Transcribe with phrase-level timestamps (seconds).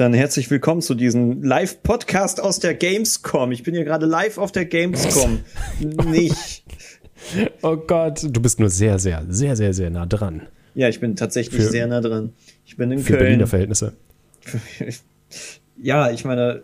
[0.00, 3.52] Dann herzlich willkommen zu diesem Live-Podcast aus der Gamescom.
[3.52, 5.40] Ich bin hier gerade live auf der Gamescom.
[6.10, 6.64] Nicht.
[7.60, 10.46] Oh Gott, du bist nur sehr, sehr, sehr, sehr, sehr nah dran.
[10.74, 12.32] Ja, ich bin tatsächlich Für- sehr nah dran.
[12.64, 13.46] Ich bin in Für Berliner Köln.
[13.48, 13.92] Verhältnisse.
[15.82, 16.62] ja, ich meine,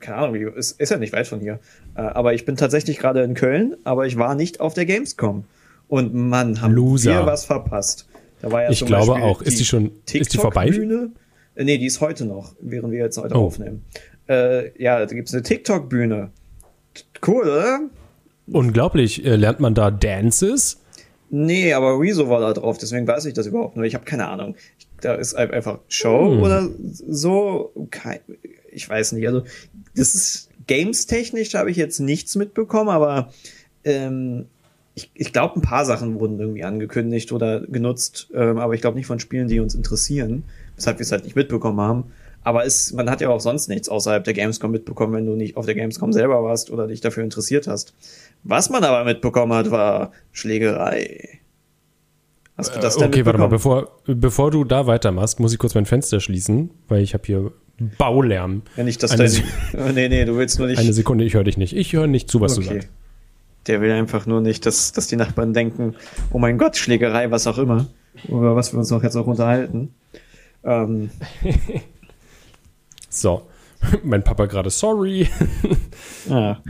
[0.00, 1.60] keine Ahnung, ist, ist ja nicht weit von hier.
[1.94, 5.44] Äh, Aber ich bin tatsächlich gerade in Köln, aber ich war nicht auf der Gamescom.
[5.86, 7.20] Und Mann, haben Loser.
[7.20, 8.08] wir was verpasst.
[8.40, 9.42] Da war ja Ich glaube Beispiel auch.
[9.42, 10.64] Ist die schon- ist die vorbei?
[10.64, 11.10] TikTok-Bühne.
[11.54, 13.44] Äh, Nee, die ist heute noch, während wir jetzt heute Oh.
[13.46, 13.84] aufnehmen.
[14.28, 16.30] Äh, ja, da gibt's eine TikTok-Bühne.
[17.26, 17.80] Cool, oder?
[18.50, 19.24] Unglaublich.
[19.24, 20.78] Äh, lernt man da Dances?
[21.30, 23.84] Nee, aber Rezo war da drauf, deswegen weiß ich das überhaupt nur.
[23.86, 24.54] Ich habe keine Ahnung.
[25.00, 26.42] Da ist ein- einfach Show Hm.
[26.42, 26.68] oder
[27.08, 27.72] so.
[27.90, 28.20] Kein,
[28.70, 29.26] ich weiß nicht.
[29.26, 29.42] Also,
[29.96, 33.32] das ist games-technisch habe ich jetzt nichts mitbekommen, aber
[33.84, 34.46] ähm,
[34.94, 38.96] ich, ich glaube, ein paar Sachen wurden irgendwie angekündigt oder genutzt, ähm, aber ich glaube
[38.98, 40.44] nicht von Spielen, die uns interessieren,
[40.82, 42.04] weshalb wir es halt nicht mitbekommen haben.
[42.44, 45.56] Aber es, man hat ja auch sonst nichts außerhalb der Gamescom mitbekommen, wenn du nicht
[45.56, 47.94] auf der Gamescom selber warst oder dich dafür interessiert hast.
[48.42, 51.38] Was man aber mitbekommen hat, war Schlägerei.
[52.56, 53.46] Hast du das denn okay, warte mal.
[53.46, 57.52] Bevor, bevor du da weitermachst, muss ich kurz mein Fenster schließen, weil ich habe hier
[57.96, 58.62] Baulärm.
[58.74, 59.28] Wenn nicht, dass eine,
[59.94, 60.78] nee, nee, du willst nur nicht.
[60.78, 61.76] eine Sekunde, ich höre dich nicht.
[61.76, 62.74] Ich höre nicht zu, was du okay.
[62.74, 62.88] sagst.
[63.68, 65.94] Der will einfach nur nicht, dass, dass die Nachbarn denken,
[66.32, 67.86] oh mein Gott, Schlägerei, was auch immer.
[68.28, 69.94] Über was wir uns auch jetzt auch unterhalten.
[70.64, 71.10] Ähm,
[73.12, 73.42] So.
[74.02, 75.28] mein Papa gerade, sorry.
[76.28, 76.62] ja.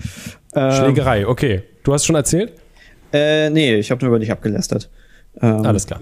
[0.54, 1.62] Ähm, Schlägerei, okay.
[1.84, 2.52] Du hast schon erzählt?
[3.12, 4.90] Äh, nee, ich habe nur über dich abgelästert.
[5.40, 6.00] Ähm, Alles klar.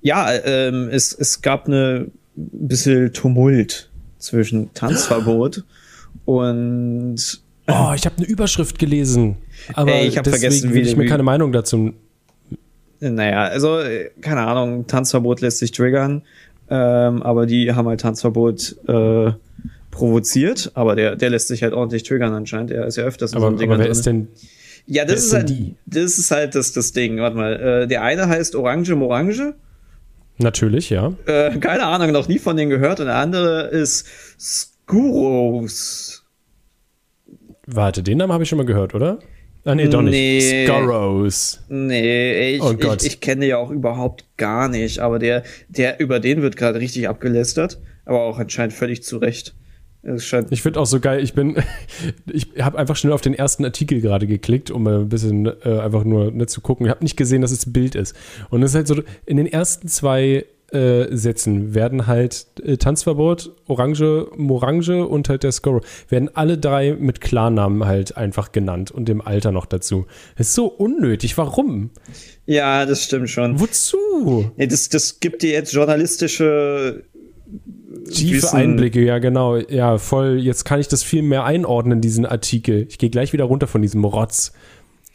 [0.00, 5.64] Ja, ähm, es, es gab eine bisschen Tumult zwischen Tanzverbot
[6.24, 9.36] und Oh, ich habe eine Überschrift gelesen.
[9.74, 11.92] Aber Ey, ich hab deswegen vergessen, wie ich mir keine Meinung dazu.
[12.98, 16.22] Naja, also, äh, keine Ahnung, Tanzverbot lässt sich triggern,
[16.74, 19.32] ähm, aber die haben halt Tanzverbot äh,
[19.90, 22.70] provoziert, aber der, der lässt sich halt ordentlich triggern anscheinend.
[22.70, 23.92] Er ist ja öfters in Aber, so einem Ding aber wer drin.
[23.92, 24.28] ist denn?
[24.86, 25.74] Ja, das ist halt, die?
[25.84, 27.18] das ist halt das, das Ding.
[27.18, 29.54] Warte mal, äh, der eine heißt Orange Morange,
[30.38, 31.12] Natürlich, ja.
[31.26, 34.06] äh, keine Ahnung, noch nie von denen gehört, und der andere ist
[34.40, 36.24] Skuros.
[37.66, 39.18] Warte, den Namen habe ich schon mal gehört, oder?
[39.64, 40.10] Ah, nee, doch Nee.
[40.38, 40.66] nicht.
[40.68, 41.60] Scorrows.
[41.68, 43.02] Nee, ich, Oh Gott.
[43.02, 46.80] ich, ich kenne ja auch überhaupt gar nicht, aber der, der, über den wird gerade
[46.80, 49.54] richtig abgelästert, aber auch anscheinend völlig zu Recht.
[50.50, 51.56] Ich finde auch so geil, ich bin,
[52.32, 56.02] ich habe einfach schnell auf den ersten Artikel gerade geklickt, um ein bisschen äh, einfach
[56.02, 56.86] nur ne, zu gucken.
[56.86, 58.16] Ich habe nicht gesehen, dass es ein Bild ist.
[58.50, 63.54] Und es ist halt so, in den ersten zwei äh, Sätzen werden halt äh, Tanzverbot,
[63.66, 69.08] Orange, Morange und halt der Scorrow, werden alle drei mit Klarnamen halt einfach genannt und
[69.08, 70.06] dem Alter noch dazu.
[70.36, 71.36] Das ist so unnötig.
[71.38, 71.90] Warum?
[72.46, 73.60] ja, das stimmt schon.
[73.60, 74.50] Wozu?
[74.56, 77.04] Nee, das, das gibt dir jetzt journalistische
[78.10, 78.56] Tiefe Wissen.
[78.56, 79.56] Einblicke, ja genau.
[79.56, 80.38] Ja, voll.
[80.38, 82.86] Jetzt kann ich das viel mehr einordnen, diesen Artikel.
[82.88, 84.52] Ich gehe gleich wieder runter von diesem Rotz.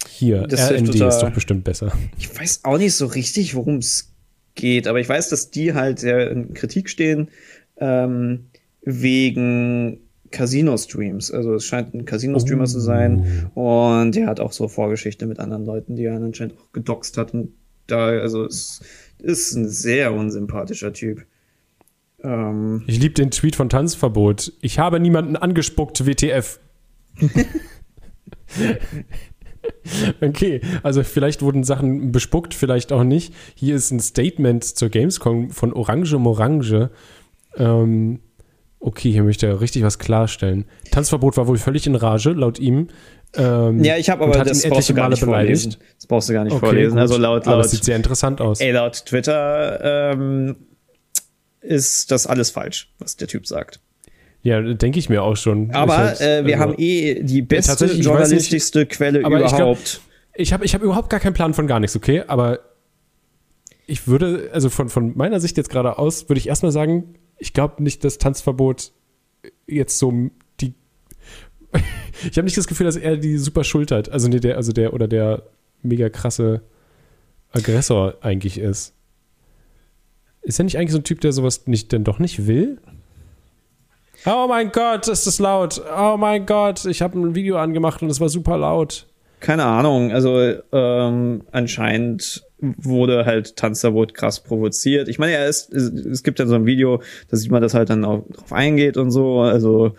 [0.10, 1.92] Hier, Das RND ist doch bestimmt besser.
[2.18, 4.14] Ich weiß auch nicht so richtig, worum es
[4.58, 7.30] geht, aber ich weiß, dass die halt sehr in Kritik stehen
[7.78, 8.48] ähm,
[8.82, 10.00] wegen
[10.32, 11.32] Casino-Streams.
[11.32, 15.66] Also es scheint ein Casino-Streamer zu sein und der hat auch so Vorgeschichte mit anderen
[15.66, 17.54] Leuten, die er anscheinend auch gedoxt hat und
[17.88, 18.82] da, also es
[19.20, 21.26] ist ein sehr unsympathischer Typ.
[22.22, 24.52] Ähm, Ich liebe den Tweet von Tanzverbot.
[24.62, 26.60] Ich habe niemanden angespuckt, WTF.
[30.22, 33.34] okay, also vielleicht wurden Sachen bespuckt, vielleicht auch nicht.
[33.56, 36.90] Hier ist ein Statement zur Gamescom von Orange Morange.
[37.58, 38.20] Ähm,
[38.80, 40.66] okay, hier möchte er richtig was klarstellen.
[40.92, 42.90] Tanzverbot war wohl völlig in Rage, laut ihm.
[43.36, 45.80] Ähm, ja, ich habe aber das brauchst Male beleidigt.
[45.98, 46.92] Das brauchst du gar nicht Okay, vorlesen.
[46.92, 47.00] gut.
[47.00, 48.62] Also laut, Aber laut es sieht sehr interessant aus.
[48.62, 50.56] Ey, laut Twitter ähm,
[51.62, 53.82] ist das alles falsch, was der Typ sagt.
[54.44, 55.72] Ja, denke ich mir auch schon.
[55.72, 59.60] Aber halt, äh, wir also- haben eh die beste, weiß journalistischste Quelle aber ich glaub-
[59.60, 60.02] überhaupt.
[60.36, 62.24] Ich habe ich hab überhaupt gar keinen Plan von gar nichts, okay?
[62.28, 62.60] Aber
[63.88, 67.54] ich würde, also von, von meiner Sicht jetzt gerade aus, würde ich erstmal sagen, ich
[67.54, 68.92] glaube nicht, dass Tanzverbot
[69.66, 70.14] jetzt so
[70.60, 70.74] die.
[72.30, 74.10] ich habe nicht das Gefühl, dass er die super Schuld hat.
[74.10, 75.44] Also, nee, der, also der oder der
[75.82, 76.62] mega krasse
[77.52, 78.94] Aggressor eigentlich ist.
[80.42, 82.80] Ist er nicht eigentlich so ein Typ, der sowas nicht denn doch nicht will?
[84.30, 85.82] Oh mein Gott, ist das laut.
[85.98, 89.08] Oh mein Gott, ich habe ein Video angemacht und es war super laut.
[89.40, 95.08] Keine Ahnung, also ähm, anscheinend wurde halt Tanzverbot krass provoziert.
[95.08, 97.90] Ich meine, ist, es, es gibt ja so ein Video, da sieht man, dass halt
[97.90, 99.40] dann auch drauf eingeht und so.
[99.40, 99.96] Also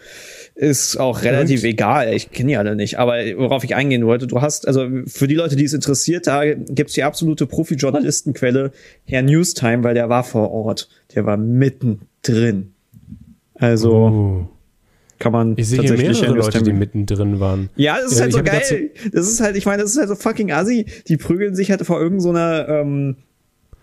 [0.54, 2.12] ist auch relativ egal.
[2.12, 2.98] Ich kenne die alle nicht.
[2.98, 6.44] Aber worauf ich eingehen wollte, du hast, also für die Leute, die es interessiert, da
[6.52, 8.72] gibt's die absolute Profi-Journalistenquelle,
[9.06, 10.90] Herr Newstime, weil der war vor Ort.
[11.14, 12.74] Der war mittendrin.
[13.58, 14.48] Also Oh.
[15.18, 17.70] kann man Ich sehe hier tatsächlich mehrere Leute, die mittendrin waren.
[17.76, 18.90] Ja, das ist Ja, halt so geil.
[19.12, 20.86] Das ist halt, ich meine, das ist halt so fucking assi.
[21.08, 23.16] Die prügeln sich halt vor irgendeiner, so ähm,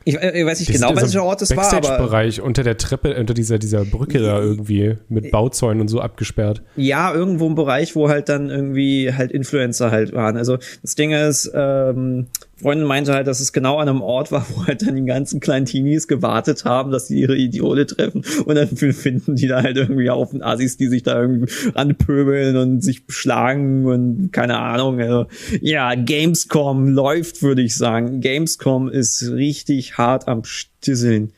[0.08, 2.78] ich, äh, ich weiß nicht Das genau, welcher Ort das war, aber Backstage-Bereich unter der
[2.78, 6.62] Treppe, unter dieser, dieser Brücke da irgendwie mit Bauzäunen und so abgesperrt.
[6.76, 10.38] ja, irgendwo im Bereich, wo halt dann irgendwie halt Influencer halt waren.
[10.38, 14.46] Also das Ding ist, ähm, Freundin meinte halt, dass es genau an einem Ort war,
[14.56, 18.56] wo halt dann die ganzen kleinen Teenies gewartet haben, dass sie ihre Idole treffen und
[18.56, 23.06] dann finden die da halt irgendwie Haufen Assis, die sich da irgendwie anpöbeln und sich
[23.06, 25.00] beschlagen und keine Ahnung.
[25.00, 25.28] Also,
[25.62, 28.22] ja, Gamescom läuft, würde ich sagen.
[28.22, 31.32] Gamescom ist richtig hart am Stisseln.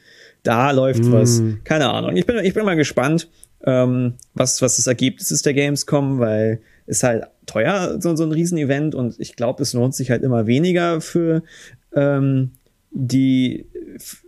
[0.44, 1.42] Da läuft was.
[1.66, 2.16] Keine Ahnung.
[2.16, 3.28] Ich bin, ich bin mal gespannt,
[3.66, 8.32] ähm, was, was das Ergebnis ist der Gamescom, weil ist halt teuer, so, so ein
[8.32, 11.44] Riesenevent und ich glaube, es lohnt sich halt immer weniger für
[11.94, 12.52] ähm,
[12.92, 13.66] die,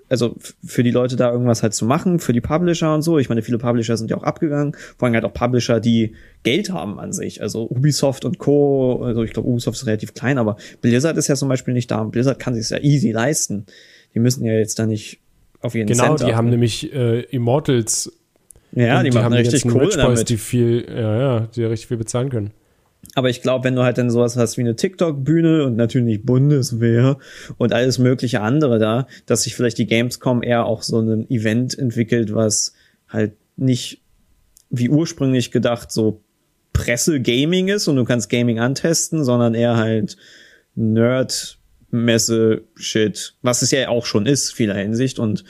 [0.09, 3.17] also für die Leute da irgendwas halt zu machen, für die Publisher und so.
[3.17, 6.69] Ich meine, viele Publisher sind ja auch abgegangen, vor allem halt auch Publisher, die Geld
[6.71, 7.41] haben an sich.
[7.41, 9.03] Also Ubisoft und Co.
[9.03, 12.01] Also ich glaube, Ubisoft ist relativ klein, aber Blizzard ist ja zum Beispiel nicht da
[12.01, 13.65] und Blizzard kann sich ja easy leisten.
[14.13, 15.19] Die müssen ja jetzt da nicht
[15.61, 18.11] auf jeden Genau, Cent die haben nämlich äh, Immortals.
[18.71, 20.29] Ja, und die, machen haben richtig jetzt einen Kohle Rich Boys, damit.
[20.29, 22.51] die viel, ja, ja, die richtig viel bezahlen können.
[23.15, 27.17] Aber ich glaube, wenn du halt dann sowas hast wie eine TikTok-Bühne und natürlich Bundeswehr
[27.57, 31.77] und alles mögliche andere da, dass sich vielleicht die Gamescom eher auch so ein Event
[31.77, 32.73] entwickelt, was
[33.07, 34.01] halt nicht
[34.69, 36.21] wie ursprünglich gedacht so
[36.73, 40.17] Presse-Gaming ist und du kannst Gaming antesten, sondern eher halt
[40.75, 45.43] Nerd-Messe-Shit, was es ja auch schon ist, vieler Hinsicht und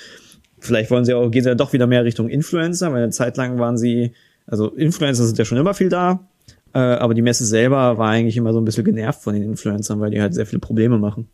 [0.60, 3.38] vielleicht wollen sie auch, gehen sie ja doch wieder mehr Richtung Influencer, weil eine Zeit
[3.38, 4.12] lang waren sie,
[4.48, 6.20] also Influencer sind ja schon immer viel da,
[6.74, 10.00] äh, aber die Messe selber war eigentlich immer so ein bisschen genervt von den Influencern,
[10.00, 11.28] weil die halt sehr viele Probleme machen.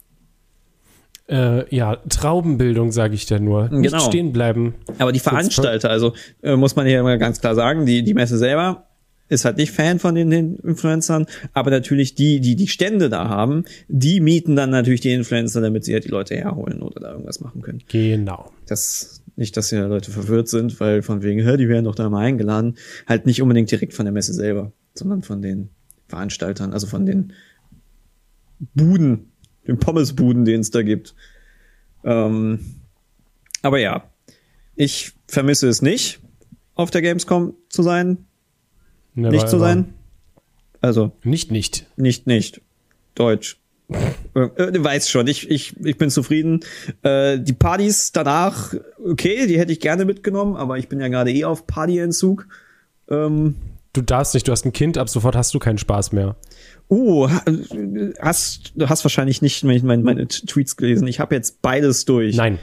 [1.27, 3.69] Äh, ja, Traubenbildung, sage ich da nur.
[3.69, 4.03] Nicht Genau.
[4.03, 4.75] stehen bleiben.
[4.99, 6.13] Aber die Veranstalter, also
[6.43, 8.85] äh, muss man hier immer ganz klar sagen, die, die Messe selber
[9.27, 13.27] ist halt nicht Fan von den, den Influencern, aber natürlich die, die die Stände da
[13.27, 17.11] haben, die mieten dann natürlich die Influencer, damit sie halt die Leute herholen oder da
[17.11, 17.81] irgendwas machen können.
[17.87, 18.51] Genau.
[18.67, 22.09] Das nicht, dass hier Leute verwirrt sind, weil von wegen, hä, die werden doch da
[22.09, 22.75] mal eingeladen,
[23.07, 25.69] halt nicht unbedingt direkt von der Messe selber, sondern von den
[26.07, 27.33] Veranstaltern, also von den
[28.73, 29.31] Buden,
[29.67, 31.15] den Pommesbuden, den es da gibt.
[32.03, 32.59] Ähm,
[33.61, 34.09] aber ja,
[34.75, 36.19] ich vermisse es nicht,
[36.75, 38.24] auf der Gamescom zu sein,
[39.15, 39.93] Never nicht zu sein.
[40.81, 41.87] Also Nicht, nicht.
[41.97, 42.61] nicht, nicht.
[43.15, 43.57] Deutsch.
[44.35, 46.59] Äh, weiß schon, ich, ich, ich bin zufrieden.
[47.03, 51.31] Äh, die Partys danach, okay, die hätte ich gerne mitgenommen, aber ich bin ja gerade
[51.31, 52.45] eh auf Partyentzug.
[53.09, 53.55] Ähm,
[53.93, 56.35] Du darfst nicht, du hast ein Kind, ab sofort hast du keinen Spaß mehr.
[56.89, 57.45] uh, ha-
[58.19, 61.07] hast, du hast wahrscheinlich nicht meine, meine, meine Tweets gelesen.
[61.07, 62.35] Ich habe jetzt beides durch.
[62.35, 62.59] Nein.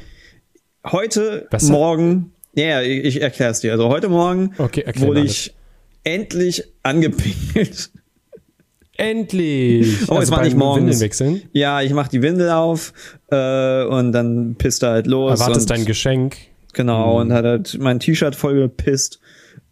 [0.85, 1.63] Heute, Was?
[1.71, 3.73] morgen, ja, ich, ich erkläre es dir.
[3.73, 5.55] Also heute Morgen Okay, wurde ich
[6.05, 7.91] endlich angepinkelt.
[8.97, 10.09] Endlich!
[10.11, 10.83] Oh, es war nicht morgens.
[10.85, 11.43] Windeln wechseln.
[11.53, 12.93] Ja, ich mach die Windel auf
[13.31, 15.41] äh, und dann pisst er halt los.
[15.41, 16.37] Erwartest dein Geschenk.
[16.75, 17.21] Genau, Hm.
[17.29, 19.19] und hat halt mein T-Shirt voll gepisst.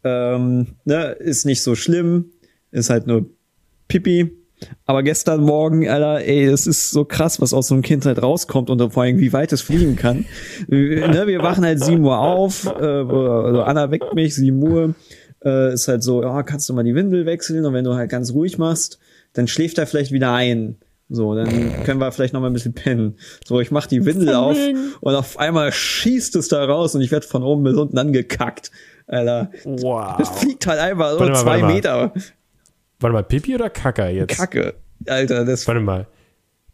[0.05, 2.31] Ähm, ne, ist nicht so schlimm,
[2.71, 3.27] ist halt nur
[3.89, 4.31] Pipi.
[4.85, 8.23] Aber gestern Morgen, Alter, ey, das ist so krass, was aus so einem Kind halt
[8.23, 10.25] rauskommt und vor allem, wie weit es fliegen kann.
[10.69, 14.95] Wir- ne, wir wachen halt 7 Uhr auf, äh, also Anna weckt mich, 7 Uhr.
[15.45, 18.11] Äh, ist halt so, ja, kannst du mal die Windel wechseln und wenn du halt
[18.11, 18.99] ganz ruhig machst,
[19.33, 20.77] dann schläft er vielleicht wieder ein.
[21.09, 21.49] So, dann
[21.85, 23.17] können wir vielleicht noch mal ein bisschen pennen.
[23.45, 24.57] So, ich mach die Windel auf
[25.01, 28.71] und auf einmal schießt es da raus und ich werde von oben bis unten angekackt.
[29.09, 29.51] Alter.
[29.53, 30.39] Das Wow.
[30.41, 31.75] fliegt halt einfach so Warte mal, zwei warte mal.
[31.75, 32.13] Meter.
[33.01, 34.37] Warte mal, Pipi oder Kacke jetzt?
[34.37, 34.75] Kacke.
[35.07, 35.67] Alter, das.
[35.67, 36.07] Warte mal.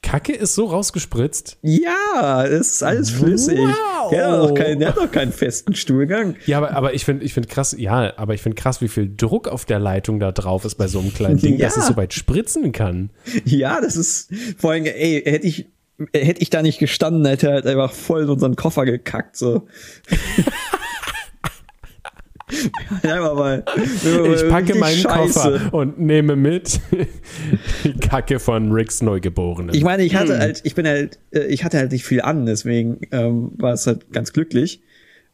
[0.07, 1.59] Kacke ist so rausgespritzt?
[1.63, 3.59] Ja, das ist alles flüssig.
[3.59, 4.11] Wow.
[4.13, 6.37] Der hat doch keinen, der hat doch keinen festen Stuhlgang.
[6.47, 9.13] Ja, aber, aber ich finde ich find krass, ja, aber ich finde krass, wie viel
[9.17, 11.83] Druck auf der Leitung da drauf ist bei so einem kleinen Ding, dass Ja.
[11.83, 13.11] es so weit spritzen kann.
[13.45, 15.67] Ja, das ist vor allem, ey, hätte ich,
[16.15, 19.67] hätte ich da nicht gestanden, hätte er halt einfach voll in unseren Koffer gekackt, so.
[23.03, 23.65] Einfach mal.
[23.77, 25.41] Ich packe meinen scheiße.
[25.41, 26.81] Koffer und nehme mit
[27.85, 29.75] die Kacke von Ricks Neugeborenen.
[29.75, 30.41] Ich meine, ich hatte Hm.
[30.41, 33.87] halt, ich bin halt, äh, ich hatte halt nicht viel an, deswegen ähm, war es
[33.87, 34.81] halt ganz glücklich.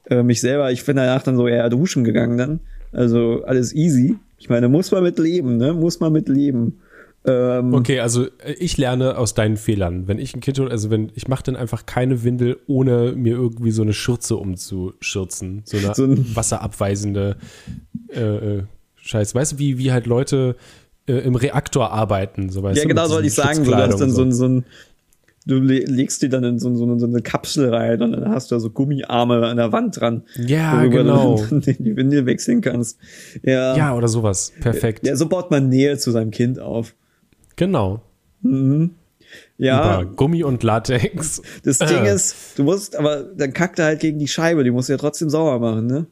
[0.08, 2.60] Äh, mich selber, ich bin danach dann so eher duschen gegangen dann.
[2.92, 4.16] Also alles easy.
[4.38, 5.72] Ich meine, muss man mit leben, ne?
[5.74, 6.80] Muss man mit leben.
[7.24, 10.08] Ähm, Okay, also äh, ich lerne aus deinen Fehlern.
[10.08, 13.70] Wenn ich ein Kind, also wenn ich mache dann einfach keine Windel, ohne mir irgendwie
[13.70, 17.36] so eine Schürze umzuschürzen, so eine So ein- wasserabweisende
[18.08, 18.62] äh, äh,
[18.96, 19.34] Scheiß.
[19.34, 20.56] Weißt du, wie wie halt Leute
[21.06, 23.64] äh, im Reaktor arbeiten, so weißt Ja, du, genau, mit soll ich sagen.
[23.64, 24.64] So, du hast dann so, ein- so ein,
[25.46, 28.50] du le legst die dann in so, so, so, eine Kapsel rein und dann hast
[28.50, 30.22] du da so Gummiarme an der Wand dran.
[30.36, 31.36] Ja, genau.
[31.50, 32.98] Du die Windel wechseln kannst.
[33.42, 33.76] Ja.
[33.76, 34.52] Ja, oder sowas.
[34.60, 35.06] Perfekt.
[35.06, 36.94] Ja, so baut man Nähe zu seinem Kind auf.
[37.56, 38.02] Genau.
[38.42, 38.90] Mhm.
[39.56, 40.02] Ja.
[40.02, 41.40] Über Gummi und Latex.
[41.64, 44.88] Das Ding ist, du musst, aber dann kackt er halt gegen die Scheibe, die musst
[44.88, 46.06] du ja trotzdem sauber machen, ne?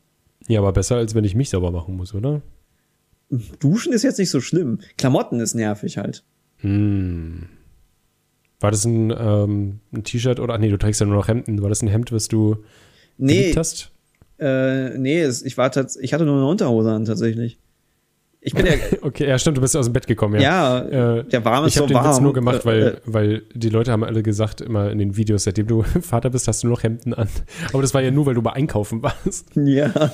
[0.49, 2.41] Ja, aber besser, als wenn ich mich sauber machen muss, oder?
[3.61, 4.81] Duschen ist jetzt nicht so schlimm.
[4.99, 6.25] Klamotten ist nervig halt.
[6.59, 7.47] Hm.
[8.59, 10.59] War das ein, ähm, ein T-Shirt oder?
[10.59, 11.63] Nee, du trägst ja nur noch Hemden.
[11.63, 12.57] War das ein Hemd, was du
[13.19, 13.93] Nee, geliebt hast?
[14.39, 15.71] äh, nee, ich war
[16.01, 17.59] ich hatte nur eine Unterhose an, tatsächlich.
[18.43, 20.83] Ich bin ja, Okay, ja, stimmt, du bist aus dem Bett gekommen, ja.
[20.91, 22.09] ja, Äh, der Warm ist ich habe so den warm.
[22.15, 25.17] Witz nur gemacht, Äh, weil, äh, weil die Leute haben alle gesagt, immer in den
[25.17, 27.29] Videos, seitdem du Vater bist, hast du nur noch Hemden an.
[27.73, 29.47] Aber das war ja nur, weil du mal einkaufen warst.
[29.57, 30.13] Ja.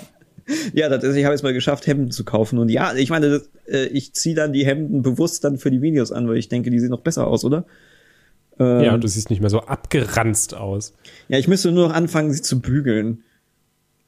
[0.74, 2.58] Ja, das ist, ich habe jetzt mal geschafft, Hemden zu kaufen.
[2.58, 5.82] Und ja, ich meine, das, äh, ich ziehe dann die Hemden bewusst dann für die
[5.82, 7.64] Videos an, weil ich denke, die sehen noch besser aus, oder?
[8.58, 10.94] Ähm, Ja, und du siehst nicht mehr so abgeranzt aus.
[11.28, 13.22] ja, ich müsste nur noch anfangen, sie zu bügeln.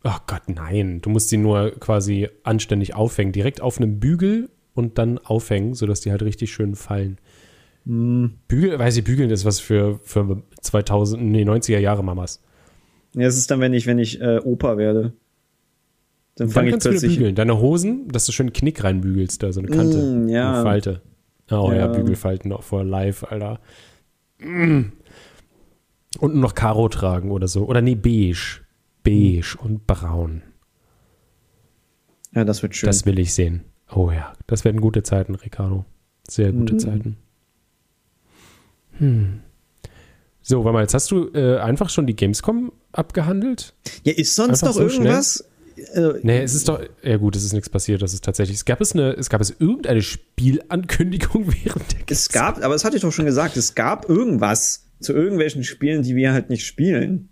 [0.03, 1.01] Ach Gott, nein.
[1.01, 3.33] Du musst sie nur quasi anständig aufhängen.
[3.33, 7.19] Direkt auf einem Bügel und dann aufhängen, sodass die halt richtig schön fallen.
[7.85, 8.35] Hm.
[8.47, 12.43] Bügel, weiß ich, bügeln ist was für, für 2000, nee, 90er Jahre Mamas.
[13.15, 15.15] Ja, das ist dann, wenn ich, wenn ich äh, Opa werde.
[16.37, 17.19] Dann fange ich kannst du wieder plötzlich.
[17.19, 17.35] bügeln.
[17.35, 19.99] Deine Hosen, dass du schön Knick reinbügelst, da so eine Kante.
[19.99, 20.53] Mm, ja.
[20.53, 21.03] Eine Falte.
[21.51, 21.79] Oh ja.
[21.79, 21.87] Ja.
[21.89, 23.59] Bügelfalten auch vor live, Alter.
[24.39, 24.93] Mm.
[26.21, 27.67] Und nur noch Karo tragen oder so.
[27.67, 28.61] Oder nee, beige.
[29.09, 30.43] Beige und braun.
[32.35, 32.87] Ja, das wird schön.
[32.89, 33.65] Das will ich sehen.
[33.91, 35.85] Oh ja, das werden gute Zeiten, Ricardo.
[36.29, 36.79] Sehr gute Mhm.
[36.79, 37.17] Zeiten.
[38.99, 39.41] Hm.
[40.43, 43.75] So, warte mal, jetzt hast du äh, einfach schon die Gamescom abgehandelt?
[44.05, 45.07] ja, ist sonst Einfach noch so schnell?
[45.07, 45.45] irgendwas?
[45.95, 48.65] Äh, Nee, es ist doch, ja gut, es ist nichts passiert, das ist tatsächlich, es
[48.65, 52.97] gab es eine, es gab es irgendeine Spielankündigung während der Es gab, aber das hatte
[52.97, 57.29] ich doch schon gesagt, es gab irgendwas zu irgendwelchen Spielen, die wir halt nicht spielen.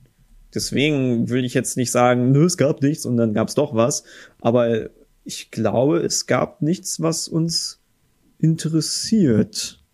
[0.56, 3.75] Deswegen will ich jetzt nicht sagen, nö, es gab nichts und dann gab es doch
[3.75, 4.04] was.
[4.40, 4.88] Aber
[5.22, 7.78] ich glaube, es gab nichts, was uns
[8.38, 9.84] interessiert.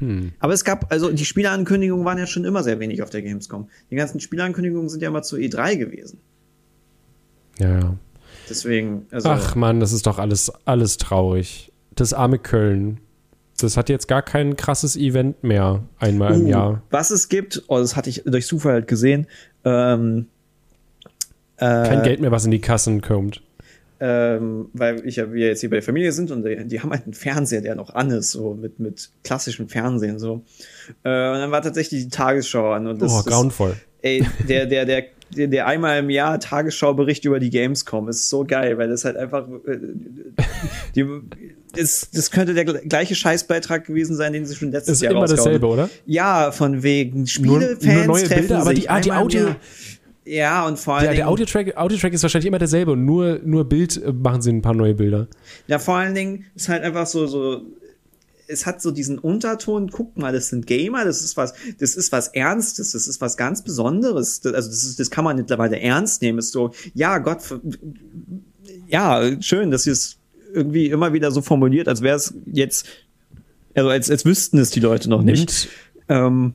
[0.00, 0.32] Hm.
[0.38, 3.70] Aber es gab, also die Spieleankündigungen waren ja schon immer sehr wenig auf der Gamescom.
[3.90, 6.20] Die ganzen Spieleankündigungen sind ja immer zu E3 gewesen.
[7.58, 7.96] Ja, ja.
[8.50, 9.30] Deswegen, also.
[9.30, 11.72] Ach man, das ist doch alles, alles traurig.
[11.94, 13.00] Das arme Köln.
[13.58, 16.82] Das hat jetzt gar kein krasses Event mehr einmal im Uh, Jahr.
[16.90, 19.26] Was es gibt, oh, das hatte ich durch Zufall halt gesehen.
[19.64, 20.26] Ähm,
[21.56, 23.42] äh, Kein Geld mehr, was in die Kassen kommt.
[24.00, 26.90] ähm, weil ich ja, wir jetzt hier bei der Familie sind und die, die haben
[26.90, 30.42] halt einen Fernseher, der noch an ist, so mit, mit klassischem Fernsehen so.
[31.04, 33.76] Äh, und dann war tatsächlich die Tagesschau an und das, oh, das grauenvoll.
[34.02, 35.04] ey, der, der, der,
[35.36, 39.16] der, der einmal im Jahr Tagesschaubericht über die Gamescom ist so geil, weil das halt
[39.16, 39.78] einfach, äh,
[40.94, 41.06] die,
[41.74, 45.26] das, das könnte der gleiche Scheißbeitrag gewesen sein, den sie schon letztes Ist Jahr immer
[45.26, 45.88] dasselbe, oder?
[46.06, 49.54] Ja, von wegen Nur- Spielefans nur neue treffen Bilder, aber die- ah, die Audio-.
[50.24, 53.40] Ja, und vor allen Ja, der Dingen, Audiotrack, Audiotrack ist wahrscheinlich immer derselbe und nur,
[53.44, 55.26] nur Bild äh, machen sie ein paar neue Bilder.
[55.66, 57.62] ja, vor allen Dingen ist halt einfach so, so,
[58.52, 62.12] es hat so diesen Unterton, guck mal, das sind Gamer, das ist was, das ist
[62.12, 64.40] was Ernstes, das ist was ganz Besonderes.
[64.40, 66.38] Das, also das, ist, das kann man mittlerweile ernst nehmen.
[66.38, 67.38] Ist so, ja, Gott,
[68.86, 70.18] ja, schön, dass ihr es
[70.52, 72.86] irgendwie immer wieder so formuliert, als wäre es jetzt,
[73.74, 75.38] also als, als wüssten es die Leute noch nicht.
[75.38, 75.68] Nimmt,
[76.08, 76.54] Ähm,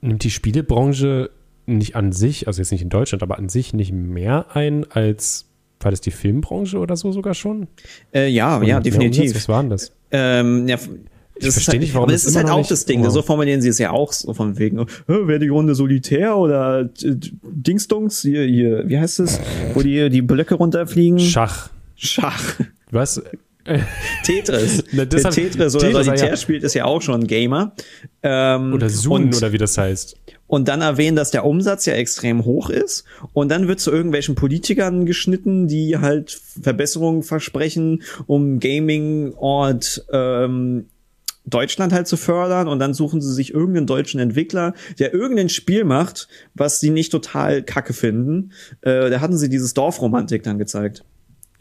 [0.00, 1.30] nimmt die Spielebranche
[1.66, 5.46] nicht an sich, also jetzt nicht in Deutschland, aber an sich nicht mehr ein als,
[5.80, 7.68] war das die Filmbranche oder so sogar schon?
[8.14, 9.34] äh, ja, Oder ja, definitiv.
[9.34, 9.92] Was war denn das?
[10.12, 10.80] Ähm, ja, Ich
[11.46, 13.02] das ist verstehe halt, nicht, warum aber das ist halt auch das Ding.
[13.04, 13.10] wow.
[13.12, 16.80] So formulieren sie es ja auch so von wegen, äh, wer die Runde solitär oder
[16.82, 19.40] äh, Dingsdungs, hier, hier, wie heißt es,
[19.74, 21.18] wo die die Blöcke runterfliegen?
[21.18, 21.70] Schach.
[21.96, 22.54] Schach.
[22.90, 23.22] Was?
[24.24, 24.84] Tetris.
[24.92, 26.36] Na, das Wer Tetris oder Tetris, Solitär ja.
[26.36, 27.72] spielt, ist ja auch schon ein Gamer.
[28.22, 30.16] Ähm, Oder Zoom oder wie das heißt.
[30.50, 33.04] Und dann erwähnen, dass der Umsatz ja extrem hoch ist.
[33.32, 40.86] Und dann wird zu irgendwelchen Politikern geschnitten, die halt Verbesserungen versprechen, um Gaming-Ort ähm,
[41.46, 42.66] Deutschland halt zu fördern.
[42.66, 47.12] Und dann suchen sie sich irgendeinen deutschen Entwickler, der irgendein Spiel macht, was sie nicht
[47.12, 48.50] total kacke finden.
[48.80, 51.04] Äh, da hatten sie dieses Dorfromantik dann gezeigt.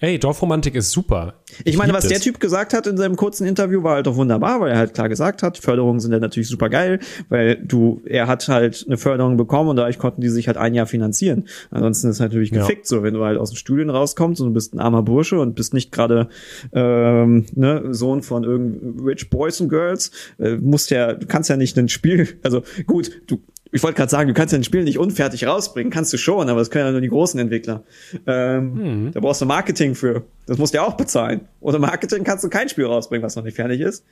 [0.02, 1.34] Ey, Dorfromantik ist super.
[1.66, 2.24] Ich meine, lieb was der das.
[2.24, 5.10] Typ gesagt hat in seinem kurzen Interview, war halt doch wunderbar, weil er halt klar
[5.10, 9.36] gesagt hat, Förderungen sind ja natürlich super geil, weil du, er hat halt eine Förderung
[9.36, 11.48] bekommen und dadurch konnten die sich halt ein Jahr finanzieren.
[11.70, 12.62] Ansonsten ist es natürlich Ja.
[12.62, 15.40] gefickt, so wenn du halt aus den Studien rauskommst und du bist ein armer Bursche
[15.40, 16.30] und bist nicht gerade
[16.72, 21.58] ähm, ne, Sohn von irgendeinen Rich Boys und Girls, äh, musst ja, du kannst ja
[21.58, 23.42] nicht ein Spiel, also gut, du
[23.72, 26.50] ich wollte gerade sagen, du kannst ja ein Spiel nicht unfertig rausbringen, kannst du schon,
[26.50, 27.84] aber das können ja nur die großen Entwickler.
[28.26, 30.24] Ähm, Da brauchst du Marketing für.
[30.48, 31.42] Das musst du ja auch bezahlen.
[31.60, 34.04] Ohne Marketing kannst du kein Spiel rausbringen, was noch nicht fertig ist.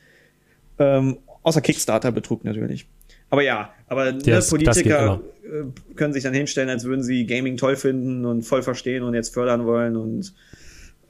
[0.78, 2.88] Ähm, außer Kickstarter-Betrug natürlich.
[3.30, 7.26] Aber ja, aber ne, das geht Politiker äh, können sich dann hinstellen, als würden sie
[7.26, 10.34] Gaming toll finden und voll verstehen und jetzt fördern wollen und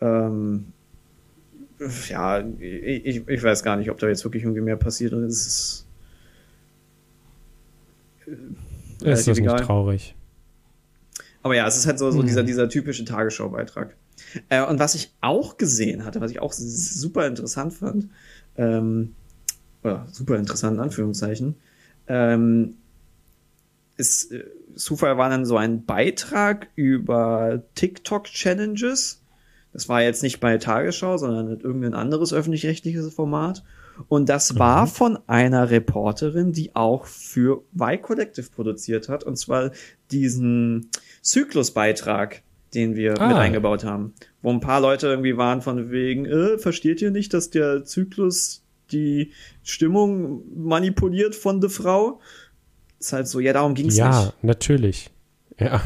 [0.02, 0.68] ähm,
[2.10, 5.24] ja, ich, ich, ich weiß gar nicht, ob da jetzt wirklich irgendwie mehr passiert und
[5.24, 5.87] es ist
[8.28, 9.62] Ist relativ das nicht egal.
[9.62, 10.16] traurig?
[11.44, 12.28] Aber ja, es ist halt so, so Mhm.
[12.28, 13.96] dieser, dieser typische Tagesschau-Beitrag.
[14.50, 18.10] Äh, und was ich auch gesehen hatte, was ich auch super interessant fand,
[18.58, 19.14] ähm,
[19.84, 21.56] oder super interessant in Anführungszeichen,
[22.08, 22.76] ähm,
[23.96, 24.44] ist, äh,
[24.76, 29.22] Zufall war dann so ein Beitrag über TikTok-Challenges.
[29.74, 33.64] Das war jetzt nicht bei Tagesschau, sondern irgendein anderes öffentlich-rechtliches Format.
[34.08, 39.24] Und das war von einer Reporterin, die auch für Y Collective produziert hat.
[39.24, 39.72] Und zwar
[40.12, 40.90] diesen
[41.22, 42.42] Zyklusbeitrag,
[42.74, 43.28] den wir Ah.
[43.28, 44.14] mit eingebaut haben.
[44.42, 48.64] Wo ein paar Leute irgendwie waren von wegen, äh, versteht ihr nicht, dass der Zyklus
[48.92, 49.32] die
[49.64, 52.20] Stimmung manipuliert von der Frau?
[53.00, 54.44] Ist halt so, ja, darum ging es Ja, nicht.
[54.44, 55.10] natürlich.
[55.60, 55.82] Ja.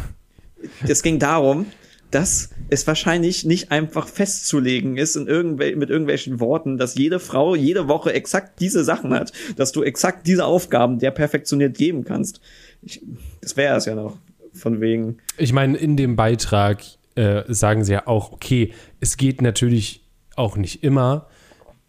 [0.87, 1.65] Es ging darum,
[2.11, 7.55] dass es wahrscheinlich nicht einfach festzulegen ist in irgendwel mit irgendwelchen Worten, dass jede Frau
[7.55, 12.41] jede Woche exakt diese Sachen hat, dass du exakt diese Aufgaben der perfektioniert geben kannst.
[12.81, 13.01] Ich,
[13.41, 14.17] das wäre es ja noch.
[14.53, 16.81] Von wegen, Ich meine, in dem Beitrag
[17.15, 20.03] äh, sagen sie ja auch, okay, es geht natürlich
[20.35, 21.27] auch nicht immer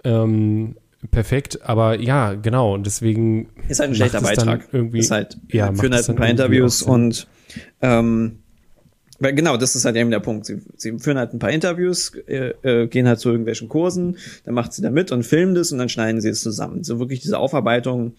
[0.04, 0.76] ähm,
[1.10, 2.74] perfekt, aber ja, genau.
[2.74, 4.68] Und deswegen ist halt ein schlechter Beitrag.
[4.72, 7.26] Irgendwie, ist halt, ja, es halt ein paar Interviews und
[7.80, 8.41] ähm,
[9.22, 10.46] weil genau, das ist halt eben der Punkt.
[10.46, 14.54] Sie, sie führen halt ein paar Interviews, äh, äh, gehen halt zu irgendwelchen Kursen, dann
[14.54, 16.82] macht sie da mit und filmen das und dann schneiden sie es zusammen.
[16.82, 18.14] So wirklich diese Aufarbeitung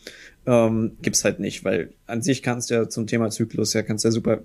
[0.45, 4.05] ähm, gibt's halt nicht, weil an sich kannst du ja zum Thema Zyklus ja kannst
[4.05, 4.39] ja super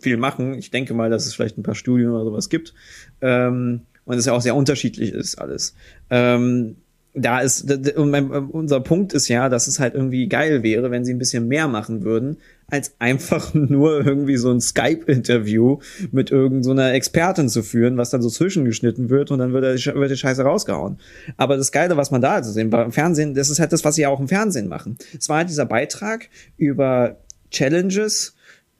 [0.00, 0.54] viel machen.
[0.54, 2.74] Ich denke mal, dass es vielleicht ein paar Studien oder sowas gibt.
[3.20, 5.74] Ähm, und es ja auch sehr unterschiedlich ist alles.
[6.08, 6.76] Ähm,
[7.12, 11.18] da ist, unser Punkt ist ja, dass es halt irgendwie geil wäre, wenn sie ein
[11.18, 12.36] bisschen mehr machen würden,
[12.70, 15.78] als einfach nur irgendwie so ein Skype-Interview
[16.12, 19.64] mit irgendeiner so einer Expertin zu führen, was dann so zwischengeschnitten wird und dann wird,
[19.64, 20.98] der, wird die Scheiße rausgehauen.
[21.36, 23.94] Aber das Geile, was man da also sehen, beim Fernsehen, das ist halt das, was
[23.94, 24.98] sie ja auch im Fernsehen machen.
[25.18, 27.16] Es war halt dieser Beitrag über
[27.50, 28.34] Challenges,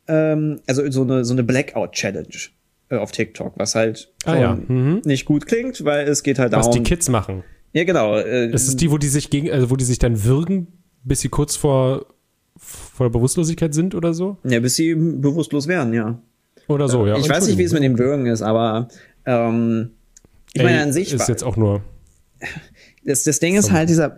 [0.09, 2.29] ähm, also so eine, so eine Blackout-Challenge
[2.90, 5.03] äh, auf TikTok, was halt Ah ja, mhm.
[5.05, 6.83] nicht gut klingt, weil es geht halt Was darum.
[6.83, 7.42] die Kids machen.
[7.72, 8.16] ja, genau.
[8.16, 10.66] Äh, Es ist die, wo die sich gegen, also wo die sich dann würgen,
[11.03, 12.07] bis sie kurz vor,
[12.61, 14.37] vor der Bewusstlosigkeit sind oder so?
[14.44, 16.20] ja, bis sie bewusstlos werden, ja.
[16.68, 17.16] Oder so, ja.
[17.16, 18.88] ich weiß nicht, wie es mit dem Würgen ist, aber
[19.27, 19.90] ähm,
[20.53, 21.83] ich meine an sich ist jetzt auch nur.
[23.05, 24.16] das, das Ding ist halt dieser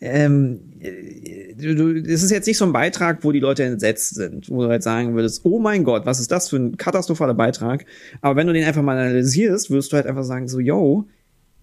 [0.00, 4.14] ähm, äh, du, du, es ist jetzt nicht so ein Beitrag, wo die Leute entsetzt
[4.14, 7.34] sind, wo du halt sagen würdest, oh mein Gott, was ist das für ein katastrophaler
[7.34, 7.84] Beitrag.
[8.22, 11.06] Aber wenn du den einfach mal analysierst, wirst du halt einfach sagen, so, yo,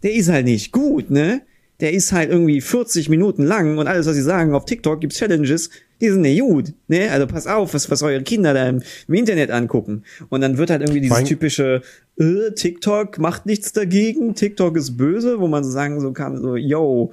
[0.03, 1.41] der ist halt nicht gut, ne?
[1.79, 5.17] Der ist halt irgendwie 40 Minuten lang und alles, was sie sagen, auf TikTok gibt's
[5.17, 5.69] Challenges,
[6.01, 7.09] die sind nicht gut, ne?
[7.11, 10.03] Also pass auf, was, was eure Kinder da im, im Internet angucken.
[10.29, 11.81] Und dann wird halt irgendwie dieses allem- typische,
[12.19, 16.55] äh, TikTok macht nichts dagegen, TikTok ist böse, wo man so sagen so kann, so,
[16.55, 17.11] yo,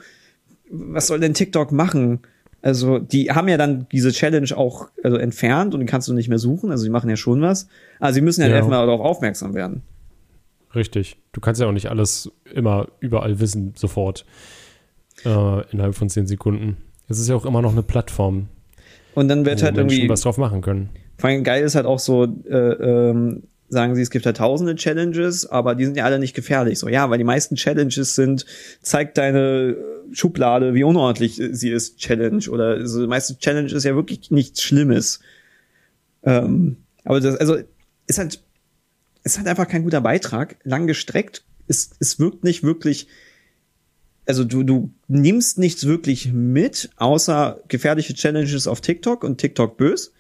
[0.71, 2.21] was soll denn TikTok machen?
[2.63, 6.31] Also, die haben ja dann diese Challenge auch also entfernt und die kannst du nicht
[6.31, 6.71] mehr suchen.
[6.71, 7.69] Also, die machen ja schon was.
[8.01, 8.55] Aber sie müssen ja, Ja.
[8.57, 9.83] erstmal darauf aufmerksam werden.
[10.75, 11.17] Richtig.
[11.33, 14.25] Du kannst ja auch nicht alles immer überall wissen, sofort.
[15.25, 16.77] Äh, innerhalb von zehn Sekunden.
[17.09, 18.49] Es ist ja auch immer noch eine Plattform,
[19.15, 20.91] Und dann wird wo halt Menschen irgendwie, was drauf machen können.
[21.19, 24.75] vor allem geil ist halt auch so, äh, ähm, sagen sie, es gibt halt tausende
[24.75, 26.79] Challenges, aber die sind ja alle nicht gefährlich.
[26.79, 28.45] So, ja, weil die meisten Challenges sind,
[28.83, 29.77] zeig deine
[30.13, 32.49] Schublade, wie unordentlich sie ist, Challenge.
[32.51, 35.21] Oder so, die meiste Challenge ist ja wirklich nichts Schlimmes.
[36.25, 37.57] Ähm, aber das, also,
[38.07, 38.43] ist halt,
[39.25, 41.45] ist halt einfach kein guter Beitrag, lang gestreckt.
[41.67, 43.09] Es, es wirkt nicht wirklich,
[44.27, 50.13] also du, du nimmst nichts wirklich mit, außer gefährliche Challenges auf TikTok und TikTok bös.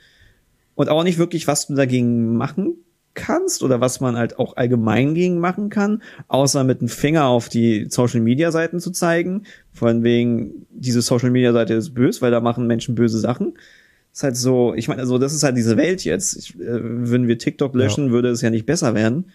[0.74, 2.74] Und auch nicht wirklich, was du dagegen machen
[3.14, 7.48] kannst oder was man halt auch allgemein gegen machen kann, außer mit dem Finger auf
[7.48, 12.32] die Social Media Seiten zu zeigen, von wegen, diese Social Media Seite ist bös, weil
[12.32, 13.54] da machen Menschen böse Sachen.
[14.14, 16.36] Ist halt so, ich meine, also das ist halt diese Welt jetzt.
[16.36, 19.26] Ich, äh, würden wir TikTok löschen, würde es ja nicht besser werden.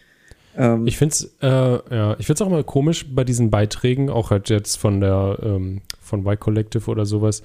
[0.57, 1.47] Ähm, Ich finde es äh,
[1.95, 5.81] ja, ich find's auch immer komisch bei diesen Beiträgen, auch halt jetzt von der ähm,
[5.99, 7.43] von Y Collective oder sowas.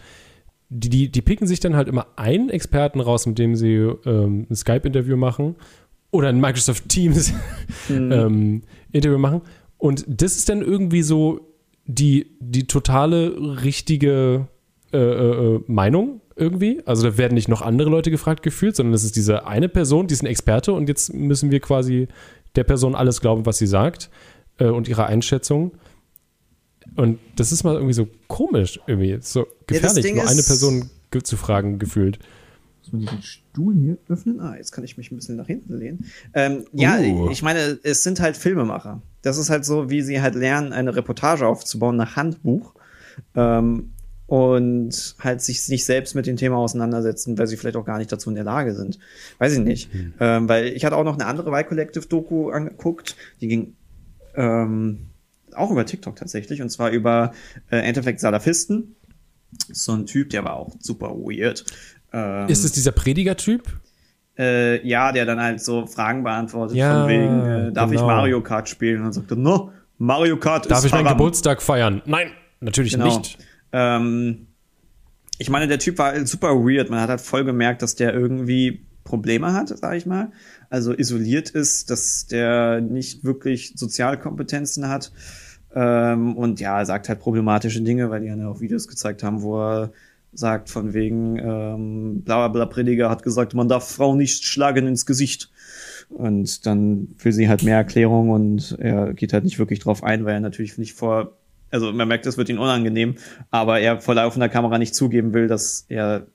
[0.68, 3.74] Die, die, die picken sich dann halt immer einen Experten raus, mit dem sie
[4.06, 5.56] ähm, ein Skype-Interview machen
[6.12, 7.32] oder ein Microsoft Teams
[7.88, 8.12] Mhm.
[8.12, 9.42] ähm, Interview machen.
[9.76, 11.40] Und das ist dann irgendwie so
[11.84, 14.46] die, die totale richtige
[14.92, 16.82] äh, äh, Meinung irgendwie.
[16.84, 20.06] Also da werden nicht noch andere Leute gefragt gefühlt, sondern es ist diese eine Person,
[20.06, 22.08] die ist ein Experte und jetzt müssen wir quasi
[22.56, 24.10] der Person alles glauben, was sie sagt
[24.58, 25.72] äh, und ihre Einschätzung.
[26.96, 30.04] Und das ist mal irgendwie so komisch, irgendwie so gefährlich.
[30.04, 30.90] Ding Nur eine Person
[31.22, 32.18] zu fragen gefühlt.
[32.80, 34.40] Muss man den Stuhl hier öffnen?
[34.40, 36.04] Ah, jetzt kann ich mich ein bisschen nach hinten lehnen.
[36.34, 37.30] Ähm, ja, Uh.
[37.30, 39.00] ich meine, es sind halt Filmemacher.
[39.22, 42.74] Das ist halt so, wie sie halt lernen, eine Reportage aufzubauen nach Handbuch.
[43.34, 43.93] Ähm,
[44.34, 48.10] und halt sich nicht selbst mit dem Thema auseinandersetzen, weil sie vielleicht auch gar nicht
[48.10, 48.98] dazu in der Lage sind.
[49.38, 49.90] Weiß ich nicht.
[50.18, 53.76] Ähm, weil ich hatte auch noch eine andere Y Collective Doku angeguckt, die ging
[54.34, 55.06] ähm,
[55.54, 57.32] auch über TikTok tatsächlich, und zwar über
[57.70, 58.96] äh, Endeffekt Salafisten.
[59.72, 61.64] So ein Typ, der war auch super weird.
[62.12, 63.62] Ähm, Ist es dieser Prediger-Typ?
[64.36, 68.08] äh, ja, der dann halt so Fragen beantwortet, Ja, von wegen, äh, darf ich genau.
[68.08, 68.96] Mario Kart spielen?
[68.98, 71.18] Und dann sagt er, no, Mario Kart Darf ist ich meinen haram.
[71.18, 72.02] Geburtstag feiern?
[72.04, 73.16] Nein, natürlich Genau.
[73.18, 73.38] nicht.
[73.74, 74.46] Ähm,
[75.38, 76.90] ich meine, der Typ war super weird.
[76.90, 80.30] Man hat halt voll gemerkt, dass der irgendwie Probleme hat, sag ich mal.
[80.70, 85.12] Also isoliert ist, dass der nicht wirklich Sozialkompetenzen hat.
[85.74, 89.42] Ähm, und ja, er sagt halt problematische Dinge, weil die ja auch Videos gezeigt haben,
[89.42, 89.92] wo er
[90.32, 95.04] sagt von wegen, ähm, bla bla Prediger hat gesagt, man darf Frauen nicht schlagen ins
[95.04, 95.50] Gesicht.
[96.10, 100.24] Und dann will sie halt mehr Erklärung und er geht halt nicht wirklich drauf ein,
[100.24, 101.37] weil er natürlich nicht vor,
[101.74, 103.16] also man merkt, das wird ihm unangenehm,
[103.50, 106.28] aber er vor laufender Kamera nicht zugeben will, dass er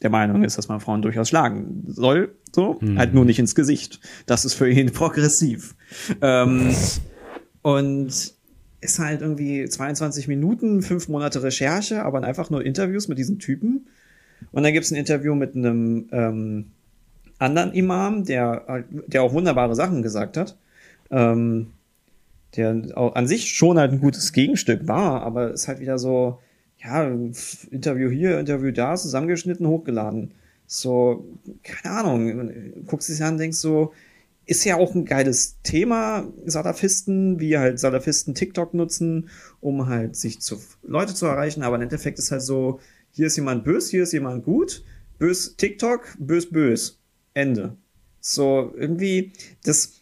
[0.00, 4.00] der Meinung ist, dass man Frauen durchaus schlagen soll, so, halt nur nicht ins Gesicht.
[4.26, 5.74] Das ist für ihn progressiv.
[6.22, 6.74] Ähm,
[7.62, 8.32] und
[8.80, 13.88] ist halt irgendwie 22 Minuten, fünf Monate Recherche, aber einfach nur Interviews mit diesen Typen.
[14.52, 16.66] Und dann gibt's ein Interview mit einem ähm,
[17.38, 20.56] anderen Imam, der, der auch wunderbare Sachen gesagt hat.
[21.10, 21.72] Ähm,
[22.56, 26.38] der auch an sich schon halt ein gutes Gegenstück war, aber ist halt wieder so,
[26.78, 27.08] ja,
[27.70, 30.32] Interview hier, Interview da, zusammengeschnitten, hochgeladen.
[30.66, 31.26] So,
[31.62, 33.92] keine Ahnung, guckst es an und denkst so,
[34.46, 39.28] ist ja auch ein geiles Thema, Salafisten, wie halt Salafisten TikTok nutzen,
[39.60, 42.80] um halt sich zu Leute zu erreichen, aber im Endeffekt ist halt so,
[43.10, 44.84] hier ist jemand bös, hier ist jemand gut,
[45.18, 46.98] bös TikTok, bös bös.
[47.34, 47.76] Ende.
[48.20, 49.32] So, irgendwie,
[49.64, 49.97] das,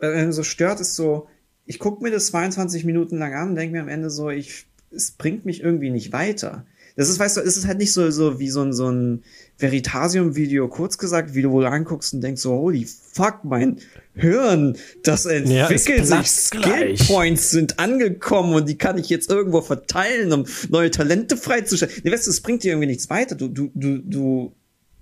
[0.00, 1.28] was mich so stört, ist so,
[1.66, 4.66] ich gucke mir das 22 Minuten lang an und denke mir am Ende so, ich,
[4.90, 6.64] es bringt mich irgendwie nicht weiter.
[6.98, 9.22] Das ist, weißt du, es ist halt nicht so, so wie so ein, so ein
[9.58, 13.76] Veritasium-Video, kurz gesagt, wie du wohl anguckst und denkst so, holy fuck, mein
[14.14, 15.30] Hirn, das Ja,
[15.68, 16.98] entwickelt sich, platzt gleich.
[16.98, 21.92] Skillpoints sind angekommen und die kann ich jetzt irgendwo verteilen, um neue Talente freizustellen.
[22.02, 23.36] Nee, weißt du, es bringt dir irgendwie nichts weiter.
[23.36, 24.52] Du, du, du, du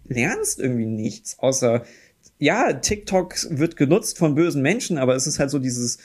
[0.06, 1.82] lernst irgendwie nichts, außer,
[2.38, 5.98] ja, TikTok wird genutzt von bösen Menschen, aber es ist halt so dieses,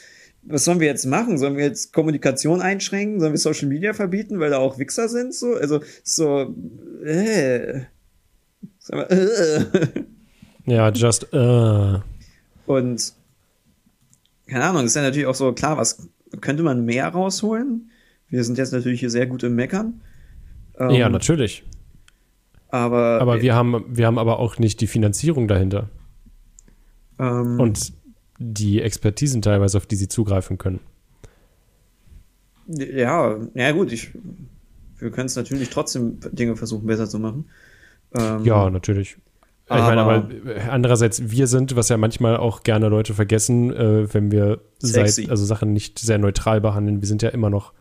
[0.43, 1.37] was sollen wir jetzt machen?
[1.37, 3.19] Sollen wir jetzt Kommunikation einschränken?
[3.19, 5.33] Sollen wir Social Media verbieten, weil da auch Wichser sind?
[5.33, 6.55] So, also, so,
[7.05, 7.81] äh.
[8.91, 9.85] Mal, äh.
[10.65, 11.99] Ja, just, äh.
[12.65, 13.13] Und
[14.47, 17.89] keine Ahnung, ist ja natürlich auch so, klar, was könnte man mehr rausholen?
[18.29, 20.01] Wir sind jetzt natürlich hier sehr gut im Meckern.
[20.79, 21.63] Ähm, Ja, natürlich.
[22.69, 25.89] Aber, Aber wir haben, wir haben aber auch nicht die Finanzierung dahinter
[27.21, 27.93] ähm, und
[28.39, 30.79] die Expertisen teilweise, auf die sie zugreifen können.
[32.67, 34.11] ja, ja gut, ich,
[34.97, 37.45] wir können es natürlich trotzdem Dinge versuchen besser zu machen.
[38.15, 39.17] Ähm, Ja, natürlich.
[39.65, 40.29] ich meine, aber-
[40.69, 45.45] andererseits, wir sind, was ja manchmal auch gerne Leute vergessen, äh, wenn wir seit, also
[45.45, 47.73] Sachen nicht sehr neutral behandeln, wir sind ja immer noch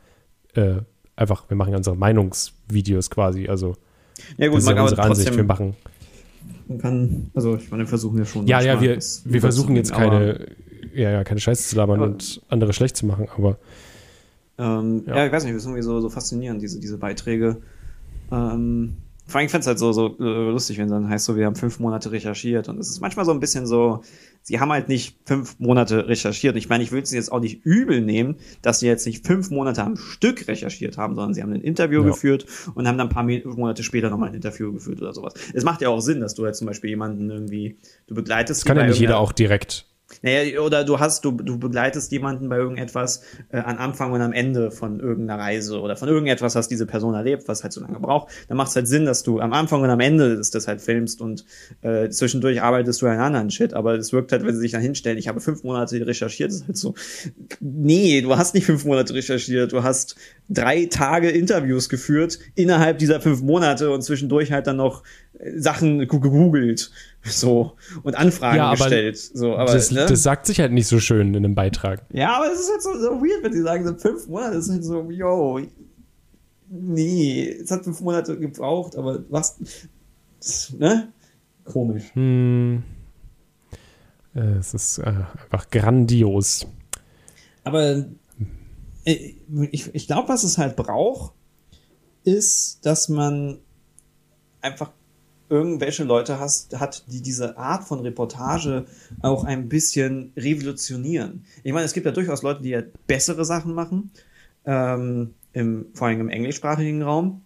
[0.55, 0.77] äh,
[1.17, 3.77] einfach, wir machen unsere Meinungsvideos quasi, also
[4.37, 5.77] ja gut, das ist ja unsere aber Ansicht, wir machen.
[6.69, 8.47] Man kann, also ich meine, wir versuchen ja schon.
[8.47, 10.47] Ja, ja, wir, wir versuchen jetzt keine,
[10.95, 13.59] ja, ja, keine Scheiße zu labern Aber- und andere schlecht zu machen, aber
[14.59, 15.17] Ähm, ja.
[15.17, 15.27] Ja.
[15.27, 17.57] ich weiß nicht, das ist irgendwie so, so faszinierend, diese, diese Beiträge.
[18.31, 18.97] Ähm,
[19.31, 21.57] vor allem fände es halt so, so äh, lustig, wenn dann heißt so, wir haben
[21.57, 22.69] fünf Monate recherchiert.
[22.69, 24.03] Und es ist manchmal so ein bisschen so,
[24.43, 26.57] sie haben halt nicht fünf Monate recherchiert.
[26.57, 29.51] Ich meine, ich will es jetzt auch nicht übel nehmen, dass sie jetzt nicht fünf
[29.51, 32.09] Monate am Stück recherchiert haben, sondern sie haben ein Interview Ja.
[32.09, 35.35] geführt und haben dann ein paar Monate später nochmal ein Interview geführt oder sowas.
[35.55, 38.65] Es macht ja auch Sinn, dass du halt zum Beispiel jemanden irgendwie, du begleitest das
[38.67, 39.87] kann ja nicht jeder auch direkt.
[40.23, 44.33] Naja, oder du hast, du, du begleitest jemanden bei irgendetwas äh, am Anfang und am
[44.33, 48.01] Ende von irgendeiner Reise oder von irgendetwas, was diese Person erlebt, was halt so lange
[48.01, 48.33] braucht.
[48.49, 50.81] Dann macht es halt Sinn, dass du am Anfang und am Ende des, das halt
[50.81, 51.45] filmst und
[51.83, 53.75] äh, zwischendurch arbeitest du an anderen Shit.
[53.75, 56.67] Aber es wirkt halt, wenn sie sich dann hinstellen, ich habe fünf Monate recherchiert, ist
[56.67, 56.95] halt so,
[57.61, 60.17] nee, du hast nicht fünf Monate recherchiert, du hast
[60.49, 65.03] drei Tage Interviews geführt innerhalb dieser fünf Monate und zwischendurch halt dann noch
[65.57, 66.91] Sachen gegoogelt,
[67.25, 67.73] so,
[68.03, 70.07] und Anfragen Ja, gestellt, so, aber, das, ne?
[70.07, 72.05] das sagt sich halt nicht so schön in einem Beitrag.
[72.13, 74.71] Ja, aber es ist halt so, so weird, wenn sie sagen, so fünf Monate, ist
[74.71, 75.61] halt so, yo,
[76.69, 79.59] nee, es hat fünf Monate gebraucht, aber was,
[80.79, 81.13] ne?
[81.65, 82.05] Komisch.
[82.15, 82.83] Hm.
[84.35, 86.67] Äh, Es ist äh, einfach grandios.
[87.65, 88.05] Aber
[89.05, 89.35] äh,
[89.71, 91.35] ich, ich glaube, was es halt braucht,
[92.25, 93.59] ist, dass man
[94.61, 94.93] einfach
[95.51, 98.87] irgendwelche Leute hast, hat, die diese Art von Reportage
[99.21, 101.45] auch ein bisschen revolutionieren.
[101.65, 104.13] Ich meine, es gibt ja durchaus Leute, die ja bessere Sachen machen,
[104.65, 107.43] ähm, im, vor allem im englischsprachigen Raum,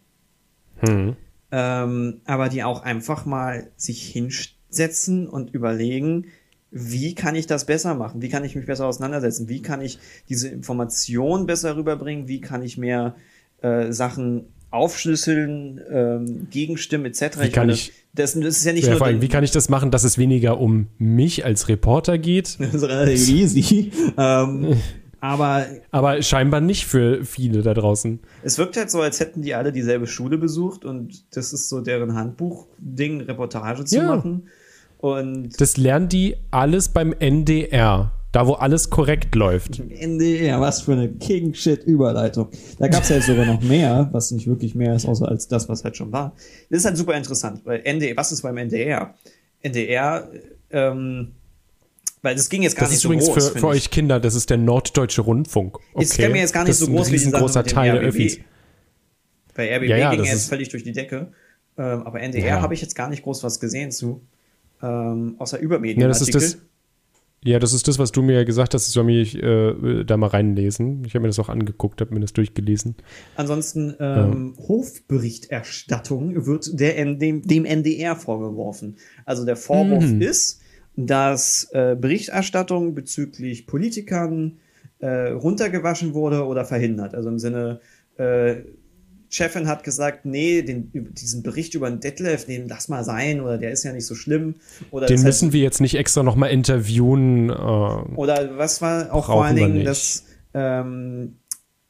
[0.80, 1.16] hm.
[1.50, 6.26] ähm, aber die auch einfach mal sich hinsetzen und überlegen,
[6.70, 8.20] wie kann ich das besser machen?
[8.20, 9.48] Wie kann ich mich besser auseinandersetzen?
[9.48, 12.28] Wie kann ich diese Information besser rüberbringen?
[12.28, 13.14] Wie kann ich mehr
[13.62, 17.40] äh, Sachen aufschlüsseln, ähm, gegenstimmen etc.
[17.40, 19.68] Wie kann ich, das, das ist ja nicht ja, nur allem, wie kann ich das
[19.68, 22.58] machen, dass es weniger um mich als Reporter geht?
[22.64, 23.92] Das ist relativ easy.
[24.16, 24.76] ähm,
[25.20, 28.20] aber, aber scheinbar nicht für viele da draußen.
[28.42, 31.80] Es wirkt halt so, als hätten die alle dieselbe Schule besucht und das ist so
[31.80, 34.16] deren Handbuch-Ding, Reportage zu ja.
[34.16, 34.48] machen.
[34.98, 38.12] Und das lernen die alles beim NDR.
[38.34, 39.78] Da, wo alles korrekt läuft.
[39.78, 42.48] NDR, was für eine King-Shit-Überleitung.
[42.80, 45.46] Da gab es ja jetzt sogar noch mehr, was nicht wirklich mehr ist, außer als
[45.46, 46.34] das, was halt schon war.
[46.68, 49.14] Das ist halt super interessant, weil NDR, was ist beim NDR?
[49.62, 50.28] NDR,
[50.72, 51.30] ähm,
[52.22, 53.18] weil das ging jetzt gar das nicht so groß.
[53.18, 55.78] Das ist übrigens für, für euch Kinder, das ist der Norddeutsche Rundfunk.
[55.92, 56.04] Okay.
[56.04, 58.40] Ich kenne mir jetzt gar nicht das so groß wie die großer Teil der RBB.
[59.54, 61.28] Bei RBB ja, ja, ging jetzt völlig durch die Decke.
[61.78, 62.62] Ähm, aber NDR Ja.
[62.62, 64.22] habe ich jetzt gar nicht groß was gesehen zu.
[64.82, 66.08] Ähm, außer Ja, Übermedien.
[66.08, 66.58] das ist das.
[67.44, 68.86] Ja, das ist das, was du mir ja gesagt hast.
[68.86, 71.04] Ich soll mich äh, da mal reinlesen.
[71.04, 72.94] Ich habe mir das auch angeguckt, habe mir das durchgelesen.
[73.36, 78.96] Ansonsten ähm, Hofberichterstattung wird der, dem, dem NDR vorgeworfen.
[79.24, 80.22] Also der Vorwurf Mhm.
[80.22, 80.60] ist,
[80.96, 84.58] dass äh, Berichterstattung bezüglich Politikern
[85.00, 87.14] äh, runtergewaschen wurde oder verhindert.
[87.14, 87.80] Also im Sinne,
[88.16, 88.56] äh,
[89.34, 93.58] Chefin hat gesagt, nee, den, diesen Bericht über den Detlef, den lass mal sein oder
[93.58, 94.54] der ist ja nicht so schlimm.
[94.92, 97.50] Oder Den müssen wir jetzt nicht extra nochmal interviewen.
[97.50, 101.38] Äh, oder was war auch vor allen Dingen, dass ähm,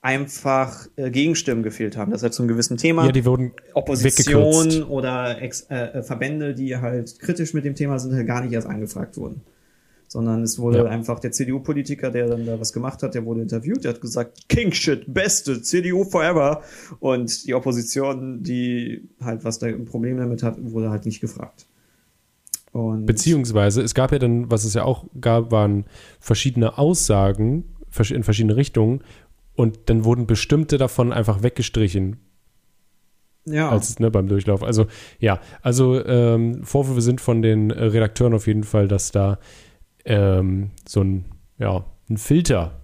[0.00, 2.12] einfach äh, Gegenstimmen gefehlt haben.
[2.12, 3.04] Das halt zum gewissen Thema.
[3.04, 4.90] ja, die wurden Opposition weggekürzt.
[4.90, 8.54] oder Ex äh, äh, Verbände, die halt kritisch mit dem Thema sind, halt gar nicht
[8.54, 9.42] erst angefragt wurden.
[10.14, 10.85] Sondern es wurde Ja.
[10.85, 14.48] einfach der CDU-Politiker, der dann da was gemacht hat, der wurde interviewt, der hat gesagt,
[14.48, 16.62] King Shit, beste, CDU forever.
[17.00, 21.66] Und die Opposition, die halt was da ein Problem damit hat, wurde halt nicht gefragt.
[22.70, 25.85] Und Beziehungsweise, es gab ja dann, was es ja auch gab, waren
[26.20, 27.64] verschiedene Aussagen
[28.11, 29.03] in verschiedene Richtungen
[29.57, 32.18] und dann wurden bestimmte davon einfach weggestrichen,
[33.46, 34.62] ja, als ne, beim Durchlauf.
[34.62, 34.87] Also
[35.18, 39.40] ja, also ähm, Vorwürfe sind von den äh, Redakteuren auf jeden Fall, dass da
[40.04, 41.24] ähm, so ein,
[41.58, 42.80] ja, ein Filter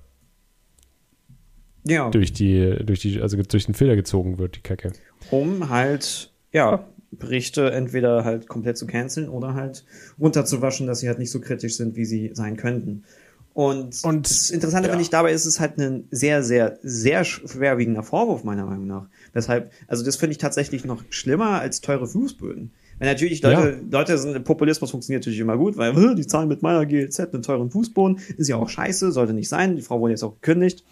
[1.84, 2.10] ja.
[2.10, 4.92] durch die, durch die, also durch den Filter gezogen wird, die Kacke.
[5.30, 9.84] um halt, ja, Berichte entweder halt komplett zu canceln oder halt
[10.18, 13.04] runterzuwaschen, dass sie halt nicht so kritisch sind, wie sie sein könnten.
[13.52, 14.92] Und, Und, das Interessante ja.
[14.92, 18.86] finde ich dabei ist, es ist halt ein sehr, sehr, sehr schwerwiegender Vorwurf, meiner Meinung
[18.86, 19.08] nach.
[19.34, 22.70] Deshalb, also das finde ich tatsächlich noch schlimmer als teure Fußböden.
[23.00, 26.60] Weil natürlich, Leute, Leute sind, Populismus funktioniert natürlich immer gut, weil "Hä, die zahlen mit
[26.60, 30.12] meiner GLZ einen teuren Fußboden, ist ja auch scheiße, sollte nicht sein, die Frau wurde
[30.12, 30.84] jetzt auch gekündigt.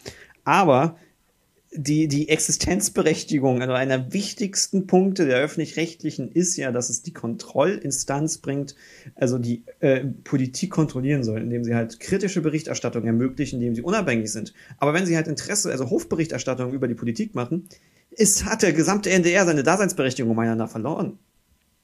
[0.42, 0.96] Aber
[1.70, 7.12] die, die Existenzberechtigung, also einer der wichtigsten Punkte der öffentlich-rechtlichen ist ja, dass es die
[7.12, 8.74] Kontrollinstanz bringt,
[9.14, 14.32] also die äh, Politik kontrollieren soll, indem sie halt kritische Berichterstattung ermöglichen, indem sie unabhängig
[14.32, 14.54] sind.
[14.78, 17.68] Aber wenn sie halt Interesse, also Hofberichterstattung über die Politik machen,
[18.10, 21.18] ist, hat der gesamte NDR seine Daseinsberechtigung meiner nach verloren.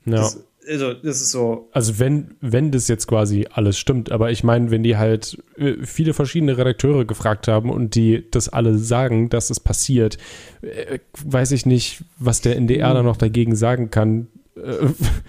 [0.06, 0.16] Ja.
[0.16, 4.44] Das, also, das ist so, Also wenn, wenn das jetzt quasi alles stimmt, aber ich
[4.44, 9.28] meine, wenn die halt äh, viele verschiedene Redakteure gefragt haben und die das alle sagen,
[9.28, 10.16] dass es passiert,
[10.62, 12.94] äh, weiß ich nicht, was der NDR Hm.
[12.94, 14.28] da noch dagegen sagen kann.
[14.56, 14.86] Äh,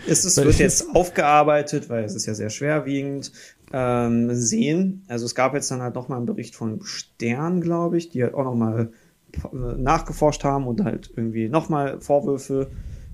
[0.08, 3.32] Es ist, wird jetzt aufgearbeitet, weil es ist ja sehr schwerwiegend.
[3.74, 5.04] Ähm, sehen.
[5.10, 8.36] Also es gab jetzt dann halt nochmal einen Bericht von Stern, glaube ich, die halt
[8.36, 8.92] auch nochmal
[9.52, 12.68] nachgeforscht haben und halt irgendwie nochmal Vorwürfe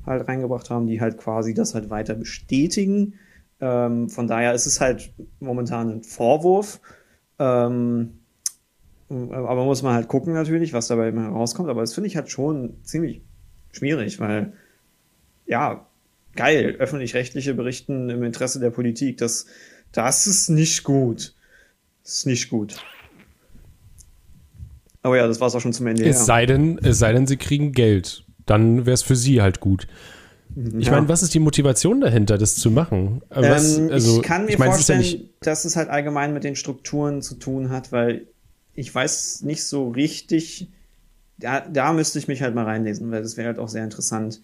[0.06, 3.16] halt reingebracht haben, die halt quasi das halt weiter bestätigen.
[3.60, 6.80] Ähm, von daher ist es halt momentan ein Vorwurf.
[7.40, 8.20] Ähm,
[9.10, 11.70] aber muss man halt gucken natürlich, was dabei immer rauskommt.
[11.70, 13.22] Aber das finde ich halt schon ziemlich
[13.72, 14.54] schwierig, weil
[15.46, 15.86] ja,
[16.36, 19.48] geil, öffentlich-rechtliche Berichten im Interesse der Politik, das,
[19.92, 21.36] das ist nicht gut.
[22.04, 22.78] Das ist nicht gut.
[25.04, 26.06] Aber ja, das war's auch schon zum Ende.
[26.06, 28.24] Es sei denn, es sei denn, sie kriegen Geld.
[28.52, 29.88] Dann wäre es für sie halt gut.
[30.78, 30.92] Ich Ja.
[30.92, 33.22] meine, was ist die Motivation dahinter, das zu machen?
[33.30, 36.34] Äh, Was, ähm, also, ich kann mir ist ja vorstellen, nicht- dass es halt allgemein
[36.34, 38.28] mit den Strukturen zu tun hat, weil
[38.74, 40.68] ich weiß nicht so richtig,
[41.38, 44.42] da, da müsste ich mich halt mal reinlesen, weil das wäre halt auch sehr interessant.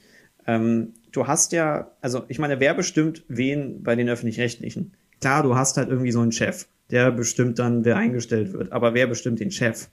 [0.47, 4.93] Ähm, du hast ja, also ich meine, wer bestimmt wen bei den öffentlich-rechtlichen?
[5.19, 8.93] Klar, du hast halt irgendwie so einen Chef, der bestimmt dann, wer eingestellt wird, aber
[8.93, 9.89] wer bestimmt den Chef?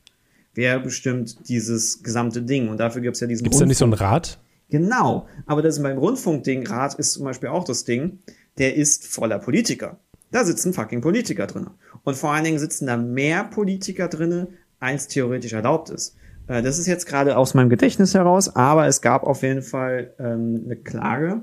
[0.55, 2.69] Wer bestimmt dieses gesamte Ding?
[2.69, 4.39] Und dafür gibt es ja diesen Gibt es da nicht so einen Rat?
[4.71, 8.19] Genau, aber das beim Rundfunkding, Rat ist zum Beispiel auch das Ding,
[8.59, 9.99] der ist voller Politiker.
[10.31, 11.69] Da sitzen fucking Politiker drin.
[12.03, 14.49] Und vor allen Dingen sitzen da mehr Politiker drin,
[14.81, 16.17] als theoretisch erlaubt ist.
[16.47, 20.13] Äh, das ist jetzt gerade aus meinem Gedächtnis heraus, aber es gab auf jeden Fall
[20.19, 21.43] ähm, eine Klage,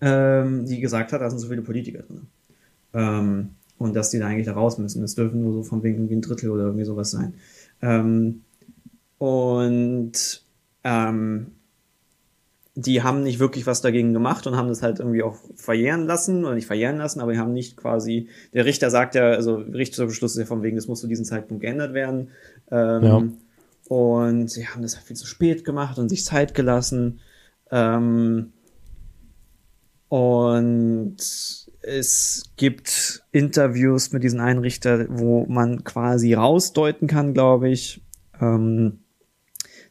[0.00, 2.26] ähm, die gesagt hat, da sind so viele Politiker drin.
[2.94, 5.02] Ähm, und dass die da eigentlich da raus müssen.
[5.02, 7.34] Es dürfen nur so von wegen irgendwie ein Drittel oder irgendwie sowas sein.
[7.82, 8.42] Ähm,
[9.18, 10.42] und
[10.84, 11.52] ähm,
[12.74, 16.44] die haben nicht wirklich was dagegen gemacht und haben das halt irgendwie auch verjähren lassen
[16.44, 20.32] oder nicht verjähren lassen, aber die haben nicht quasi, der Richter sagt ja, also Richterbeschluss
[20.32, 22.28] ist ja von wegen, das muss zu diesem Zeitpunkt geändert werden.
[22.70, 23.22] Ähm, ja.
[23.88, 27.20] Und sie haben das halt viel zu spät gemacht und sich Zeit gelassen.
[27.70, 28.52] Ähm,
[30.08, 31.16] und
[31.86, 38.02] es gibt Interviews mit diesen Einrichter, wo man quasi rausdeuten kann, glaube ich,
[38.40, 38.98] ähm,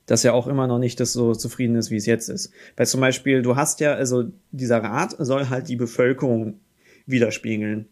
[0.06, 2.52] dass er auch immer noch nicht das so zufrieden ist, wie es jetzt ist.
[2.76, 6.60] Weil zum Beispiel, du hast ja, also dieser Rat soll halt die Bevölkerung
[7.06, 7.88] widerspiegeln.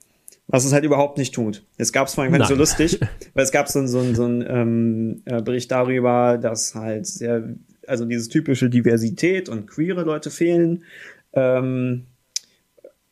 [0.48, 1.66] Was es halt überhaupt nicht tut.
[1.78, 3.00] Es gab es vorhin so lustig,
[3.34, 7.56] weil es gab so, so, so einen ähm, äh, Bericht darüber, dass halt sehr,
[7.88, 10.84] also dieses typische Diversität und queere Leute fehlen.
[11.32, 12.08] Ähm,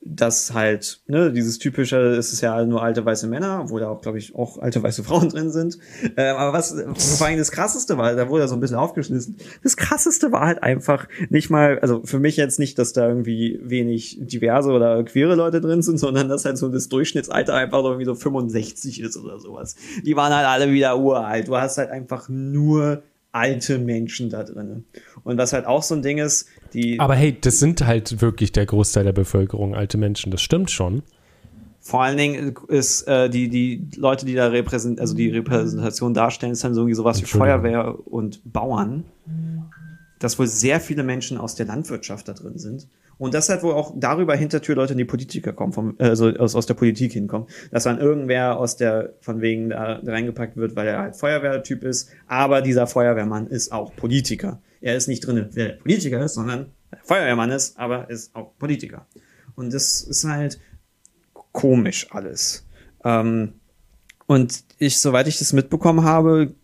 [0.03, 4.01] dass halt, ne, dieses typische, es ist ja nur alte weiße Männer, wo da auch,
[4.01, 5.77] glaube ich, auch alte weiße Frauen drin sind.
[6.17, 6.75] Ähm, aber was
[7.17, 9.37] vor allem das krasseste war, da wurde er so ein bisschen aufgeschlissen.
[9.63, 13.59] Das krasseste war halt einfach nicht mal, also für mich jetzt nicht, dass da irgendwie
[13.61, 18.05] wenig diverse oder queere Leute drin sind, sondern dass halt so das Durchschnittsalter einfach irgendwie
[18.05, 19.75] so 65 ist oder sowas.
[20.03, 21.47] Die waren halt alle wieder uralt.
[21.47, 24.85] Du hast halt einfach nur alte Menschen da drin.
[25.23, 26.99] Und was halt auch so ein Ding ist, die.
[26.99, 31.03] Aber hey, das sind halt wirklich der Großteil der Bevölkerung, alte Menschen, das stimmt schon.
[31.79, 36.51] Vor allen Dingen ist äh, die, die Leute, die da repräsent, also die Repräsentation darstellen,
[36.51, 39.03] ist dann so irgendwie sowas wie Feuerwehr und Bauern.
[40.19, 42.87] Dass wohl sehr viele Menschen aus der Landwirtschaft da drin sind.
[43.21, 46.65] Und das halt wohl auch darüber Hintertürleute in die Politiker kommen, vom, also aus, aus
[46.65, 47.47] der Politik hinkommen.
[47.69, 52.09] Dass dann irgendwer aus der, von wegen da reingepackt wird, weil er halt Feuerwehrtyp ist.
[52.25, 54.59] Aber dieser Feuerwehrmann ist auch Politiker.
[54.81, 58.57] Er ist nicht drin, wer der Politiker ist, sondern der Feuerwehrmann ist, aber ist auch
[58.57, 59.05] Politiker.
[59.53, 60.59] Und das ist halt
[61.51, 62.65] komisch alles.
[63.05, 63.53] Ähm,
[64.25, 66.55] und ich, soweit ich das mitbekommen habe,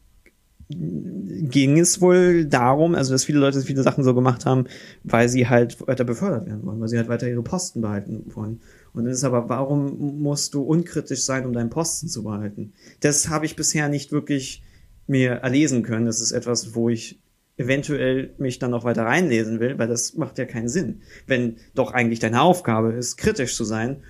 [0.70, 4.66] ging es wohl darum, also dass viele Leute viele Sachen so gemacht haben,
[5.04, 8.60] weil sie halt weiter befördert werden wollen, weil sie halt weiter ihre Posten behalten wollen.
[8.94, 12.74] Und dann ist aber, warum musst du unkritisch sein, um deinen Posten zu behalten?
[13.00, 14.62] Das habe ich bisher nicht wirklich
[15.08, 16.06] mir erlesen können.
[16.06, 17.20] Das ist etwas, wo ich
[17.56, 21.02] eventuell mich dann noch weiter reinlesen will, weil das macht ja keinen Sinn.
[21.28, 24.04] Wenn doch eigentlich deine Aufgabe ist, kritisch zu sein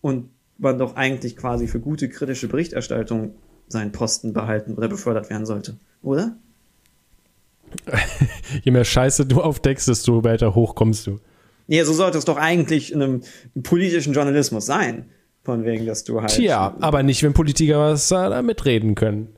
[0.00, 3.34] und man doch eigentlich quasi für gute kritische Berichterstattung
[3.68, 6.36] seinen Posten behalten oder befördert werden sollte, oder?
[8.62, 11.18] Je mehr Scheiße du aufdeckst, desto weiter hoch kommst du.
[11.68, 13.22] Ja, so sollte es doch eigentlich in einem
[13.62, 15.06] politischen Journalismus sein.
[15.42, 16.32] Von wegen, dass du halt.
[16.32, 19.28] Tja, aber nicht, wenn Politiker was da mitreden können.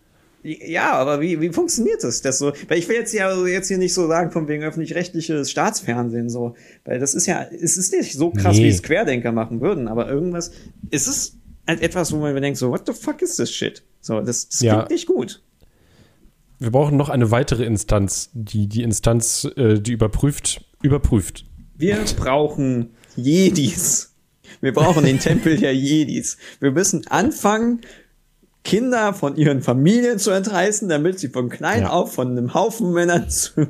[0.42, 2.22] Ja, aber wie, wie funktioniert das?
[2.22, 2.52] das so?
[2.68, 6.54] Weil ich will jetzt ja jetzt hier nicht so sagen, von wegen öffentlich-rechtliches Staatsfernsehen so.
[6.84, 8.64] Weil das ist ja, es ist nicht so krass, nee.
[8.64, 10.52] wie es Querdenker machen würden, aber irgendwas,
[10.90, 11.37] ist es
[11.68, 13.84] halt etwas, wo man denkt, so, what the fuck is this shit?
[14.00, 14.74] So, das, das ja.
[14.74, 15.42] klingt nicht gut.
[16.58, 21.44] Wir brauchen noch eine weitere Instanz, die die Instanz, äh, die überprüft, überprüft.
[21.76, 24.14] Wir brauchen Jedis.
[24.60, 26.38] Wir brauchen den Tempel der Jedis.
[26.58, 27.82] Wir müssen anfangen,
[28.64, 31.90] Kinder von ihren Familien zu entreißen, damit sie von klein ja.
[31.90, 33.68] auf von einem Haufen Männern zu,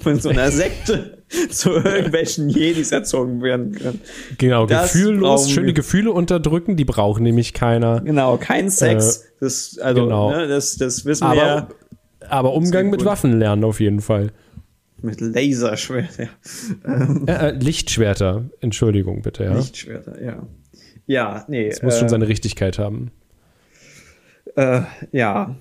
[0.00, 4.00] von so einer Sekte zu irgendwelchen Jedis erzogen werden können.
[4.38, 8.00] Genau, das gefühllos, schöne Gefühle unterdrücken, die braucht nämlich keiner.
[8.00, 9.16] Genau, kein Sex.
[9.16, 10.30] Äh, das, also, genau.
[10.30, 11.68] ne, das, das wissen aber, wir ja.
[12.28, 14.32] Aber Umgang mit Waffen lernen auf jeden Fall.
[15.00, 16.28] Mit Laserschwerter.
[17.26, 19.54] Äh, äh, Lichtschwerter, Entschuldigung bitte, ja.
[19.54, 20.46] Lichtschwerter, ja.
[21.06, 21.68] Ja, nee.
[21.68, 23.10] Das muss schon äh, seine Richtigkeit haben.
[24.54, 25.56] Äh, ja.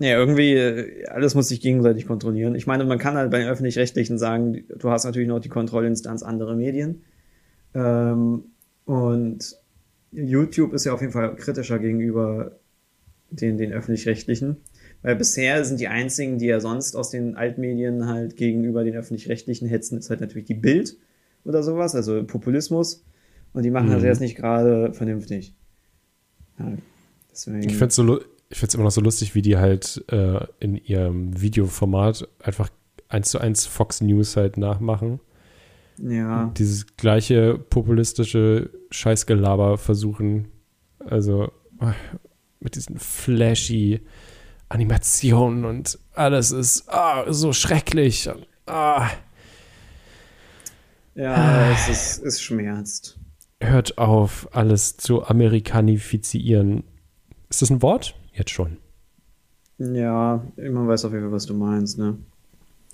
[0.00, 2.54] Ja, irgendwie, äh, alles muss sich gegenseitig kontrollieren.
[2.54, 6.22] Ich meine, man kann halt bei den Öffentlich-Rechtlichen sagen, du hast natürlich noch die Kontrollinstanz
[6.22, 7.02] andere Medien.
[7.74, 8.44] Ähm,
[8.84, 9.56] und
[10.12, 12.58] YouTube ist ja auf jeden Fall kritischer gegenüber
[13.30, 14.58] den, den Öffentlich-Rechtlichen.
[15.02, 19.68] Weil bisher sind die einzigen, die ja sonst aus den Altmedien halt gegenüber den Öffentlich-Rechtlichen
[19.68, 20.96] hetzen, ist halt natürlich die Bild
[21.44, 23.04] oder sowas, also Populismus.
[23.52, 23.92] Und die machen mhm.
[23.94, 25.54] das jetzt nicht gerade vernünftig.
[26.58, 26.72] Ja,
[27.30, 27.68] Deswegen.
[27.68, 27.76] Ich
[28.56, 32.70] finde es immer noch so lustig, wie die halt äh, in ihrem Videoformat einfach
[33.08, 35.20] eins zu eins Fox News halt nachmachen.
[35.98, 36.44] Ja.
[36.44, 40.48] Und dieses gleiche populistische Scheißgelaber versuchen.
[41.00, 41.92] Also äh,
[42.60, 44.00] mit diesen flashy
[44.68, 48.28] Animationen und alles ist ah, so schrecklich.
[48.66, 49.08] Ah.
[51.14, 53.18] Ja, es ist, es schmerzt.
[53.60, 56.84] Hört auf, alles zu amerikanifizieren.
[57.48, 58.14] Ist das ein Wort?
[58.38, 58.76] Jetzt schon.
[59.78, 62.16] Ja, man weiß auf jeden Fall, was du meinst, ne?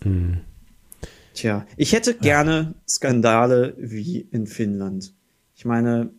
[0.03, 0.38] Hm.
[1.34, 5.12] Tja, ich hätte gerne Skandale wie in Finnland.
[5.55, 6.11] Ich meine,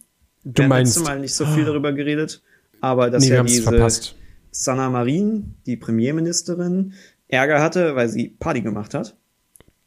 [0.43, 2.43] Du wir haben meinst, letztes Mal nicht so viel darüber geredet,
[2.81, 4.15] aber dass nee, ja diese verpasst.
[4.51, 6.93] Sanna Marin, die Premierministerin,
[7.27, 9.15] Ärger hatte, weil sie Party gemacht hat.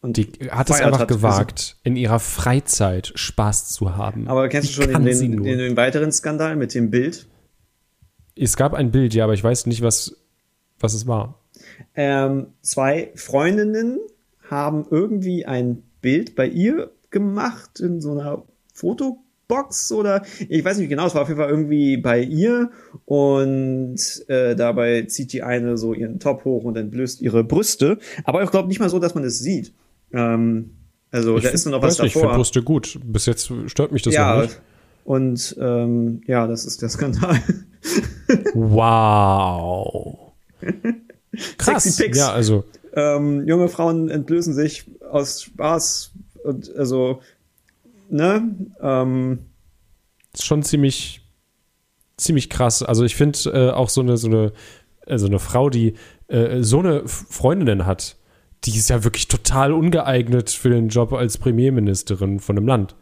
[0.01, 1.09] Und Die hat es einfach hat.
[1.09, 4.28] gewagt, in ihrer Freizeit Spaß zu haben.
[4.28, 7.26] Aber kennst du schon den, den, den weiteren Skandal mit dem Bild?
[8.39, 10.16] Es gab ein Bild, ja, aber ich weiß nicht, was,
[10.78, 11.41] was es war.
[11.95, 13.99] Ähm, zwei Freundinnen
[14.49, 20.89] haben irgendwie ein Bild bei ihr gemacht in so einer Fotobox oder ich weiß nicht
[20.89, 22.70] genau, es war auf jeden Fall irgendwie bei ihr
[23.05, 28.43] und äh, dabei zieht die eine so ihren Top hoch und entblößt ihre Brüste, aber
[28.43, 29.72] ich glaube nicht mal so, dass man es sieht.
[30.12, 30.76] Ähm,
[31.11, 32.39] also ich da ist nur noch was nicht, Ich finde davor.
[32.39, 33.01] Brüste gut.
[33.03, 34.61] Bis jetzt stört mich das ja, nicht.
[35.05, 37.41] und ähm, ja, das ist der Skandal.
[38.55, 40.33] Wow.
[41.57, 41.85] Krass.
[41.85, 42.18] Sexy Pics.
[42.18, 42.64] Ja, also
[42.95, 46.12] ähm, junge Frauen entblößen sich aus Spaß
[46.45, 47.20] und also
[48.11, 49.39] ne ähm,
[50.33, 51.22] ist schon ziemlich,
[52.16, 52.83] ziemlich krass.
[52.83, 54.53] Also ich finde äh, auch so eine, so eine,
[55.07, 55.95] also eine Frau, die
[56.29, 58.16] äh, so eine Freundin hat,
[58.64, 62.97] die ist ja wirklich total ungeeignet für den Job als Premierministerin von einem Land.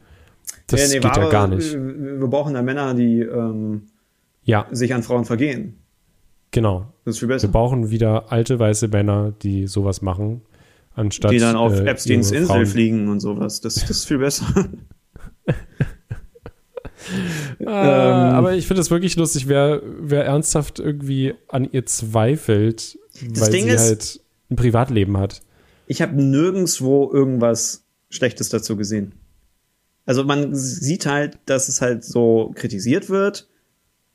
[0.69, 1.73] Das ja, nee, geht ja gar nicht.
[1.73, 3.87] Wir wir brauchen da Männer, die ähm,
[4.47, 5.77] Ja, sich an Frauen vergehen.
[6.53, 6.93] genau.
[7.05, 7.49] Das ist viel Wir besser.
[7.49, 10.41] brauchen wieder alte weiße Männer, die sowas machen,
[10.95, 12.67] anstatt Die dann auf äh, Epsteins Insel Frauen.
[12.67, 13.61] fliegen und sowas.
[13.61, 14.47] Das, das ist viel besser.
[17.65, 18.35] Ah, Ähm.
[18.35, 22.99] aber ich finde es wirklich lustig, wer, wer ernsthaft irgendwie an ihr zweifelt,
[23.35, 24.21] weil Ding sie ist- halt
[24.51, 25.43] ein Privatleben hat.
[25.87, 29.13] Ich habe nirgendwo irgendwas Schlechtes dazu gesehen.
[30.05, 33.49] Also man sieht halt, dass es halt so kritisiert wird,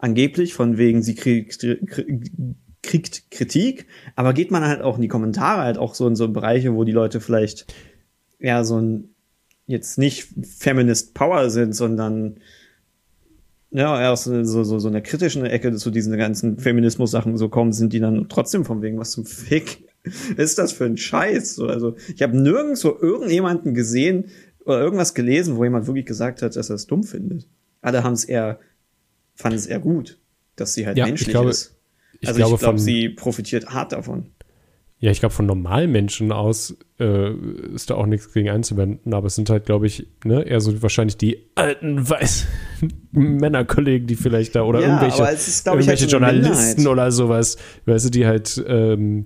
[0.01, 1.65] angeblich von wegen sie kriegt,
[2.81, 6.27] kriegt Kritik, aber geht man halt auch in die Kommentare halt auch so in so
[6.27, 7.73] Bereiche, wo die Leute vielleicht
[8.39, 9.15] ja so ein
[9.67, 10.27] jetzt nicht
[10.57, 12.39] Feminist Power sind, sondern
[13.69, 17.93] ja, aus so, so, so einer kritischen Ecke zu diesen ganzen Feminismus-Sachen so kommen, sind
[17.93, 19.85] die dann trotzdem von wegen, was zum Fick
[20.35, 21.55] ist das für ein Scheiß?
[21.55, 24.25] So, Also ich habe nirgendwo irgendjemanden gesehen
[24.65, 27.47] oder irgendwas gelesen, wo jemand wirklich gesagt hat, dass er es dumm findet.
[27.81, 28.59] Alle haben es eher,
[29.41, 30.17] fanden es eher gut,
[30.55, 31.77] dass sie halt Ja, ich menschlich glaube- ist.
[32.19, 34.27] Ich Also glaube, ich glaube, sie profitiert hart davon.
[34.99, 37.31] ja, ich glaube, von normalen Menschen aus äh,
[37.73, 40.79] ist da auch nichts gegen einzuwenden, aber es sind halt, glaube ich, ne, eher so
[40.83, 42.47] wahrscheinlich die alten weißen
[43.11, 47.57] Männerkollegen, die vielleicht da oder Ja, irgendwelche, ist, ich, halt irgendwelche eine Journalisten oder sowas,
[47.85, 49.25] weißt du, die halt ähm,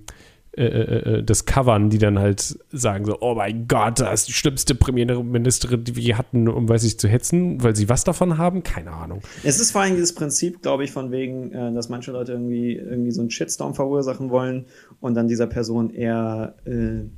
[0.56, 4.28] äh, äh, äh, das covern, die dann halt sagen so, oh mein Gott, das ist
[4.28, 8.04] die schlimmste Premierministerin, die wir je hatten, um, weiß ich, zu hetzen, weil sie was
[8.04, 8.62] davon haben?
[8.62, 9.20] Keine Ahnung.
[9.44, 12.72] Es ist vor allem dieses Prinzip, glaube ich, von wegen, äh, dass manche Leute irgendwie,
[12.72, 14.64] irgendwie so einen Shitstorm verursachen wollen
[15.00, 17.12] und dann dieser Person eher äh, einen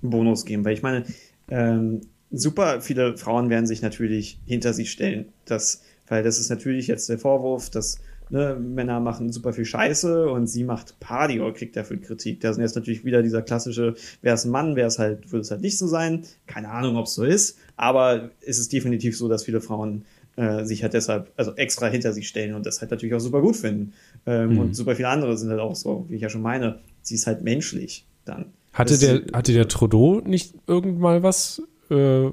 [0.00, 0.64] Bonus geben.
[0.64, 1.04] Weil ich meine,
[1.48, 5.32] ähm, super viele Frauen werden sich natürlich hinter sie stellen.
[5.46, 7.98] Das, weil das ist natürlich jetzt der Vorwurf, dass
[8.30, 12.40] ne, Männer machen super viel Scheiße und sie macht Party oder kriegt dafür Kritik.
[12.40, 15.42] Da sind jetzt natürlich wieder dieser klassische, wer ist ein Mann, wer ist halt, würde
[15.42, 16.24] es halt nicht so sein.
[16.46, 20.04] Keine Ahnung, ob es so ist, aber es ist definitiv so, dass viele Frauen
[20.36, 23.40] äh, sich halt deshalb, also extra hinter sie stellen und das halt natürlich auch super
[23.40, 23.92] gut finden.
[24.26, 24.58] Ähm, Mhm.
[24.58, 27.26] Und super viele andere sind halt auch so, wie ich ja schon meine, sie ist
[27.28, 28.46] halt menschlich dann.
[28.72, 31.62] Hatte Das- der, hatte der Trudeau nicht irgendwann mal was?
[31.90, 32.30] Äh,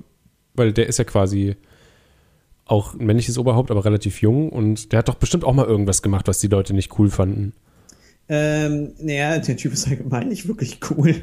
[0.56, 1.56] weil der ist ja quasi
[2.72, 6.02] auch ein männliches Oberhaupt, aber relativ jung und der hat doch bestimmt auch mal irgendwas
[6.02, 7.54] gemacht, was die Leute nicht cool fanden.
[8.30, 11.16] Ähm, naja, der Typ ist allgemein nicht wirklich cool.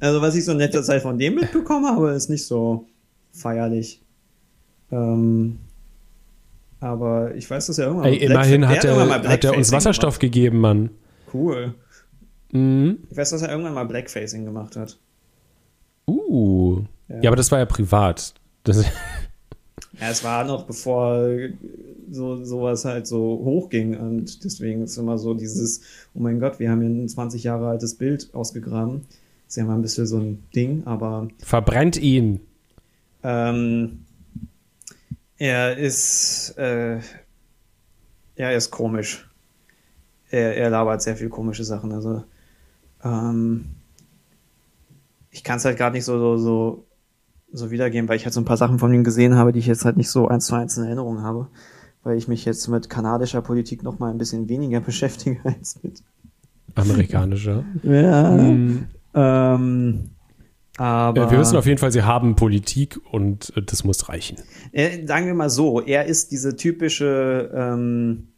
[0.00, 2.86] Also, was ich so in letzter Zeit von dem mitbekommen habe, ist nicht so
[3.32, 4.02] feierlich.
[4.90, 5.58] Ähm,
[6.80, 9.70] aber ich weiß, dass er irgendwann Ey, immerhin hat der irgendwann er, hat er uns
[9.70, 10.78] Wasserstoff gegeben, Mann.
[10.78, 10.94] Gemacht.
[11.32, 11.74] Cool.
[12.52, 12.98] Mhm.
[13.10, 14.98] Ich weiß, dass er irgendwann mal Blackfacing gemacht hat.
[16.06, 16.82] Uh.
[17.08, 17.30] Ja.
[17.30, 18.34] aber das war ja privat.
[18.64, 18.84] Das,
[20.00, 21.28] Ja, es war noch bevor
[22.10, 25.80] so sowas halt so hochging und deswegen ist immer so dieses,
[26.14, 29.02] oh mein Gott, wir haben hier ein 20 Jahre altes Bild ausgegraben.
[29.46, 32.40] Ist ja mal ein bisschen so ein Ding, aber verbrennt ihn.
[33.22, 34.04] Ähm,
[35.38, 37.00] er ist, äh,
[38.36, 39.28] er ist komisch.
[40.30, 41.92] Er, er labert sehr viel komische Sachen.
[41.92, 42.24] Also,
[43.02, 43.66] ähm,
[45.30, 46.84] ich kann es halt gerade nicht so, so, so,
[47.52, 49.66] so wiedergeben, weil ich halt so ein paar Sachen von ihm gesehen habe, die ich
[49.66, 51.48] jetzt halt nicht so eins zu eins in Erinnerung habe.
[52.04, 56.02] Weil ich mich jetzt mit kanadischer Politik noch mal ein bisschen weniger beschäftige als mit.
[56.74, 57.64] Amerikanischer.
[57.82, 58.30] Ja.
[58.30, 58.86] Mhm.
[59.14, 60.10] Ähm,
[60.76, 64.38] Aber wir wissen auf jeden Fall, sie haben Politik und äh, das muss reichen.
[64.72, 68.28] äh, sagen wir mal so, er ist diese typische, ähm,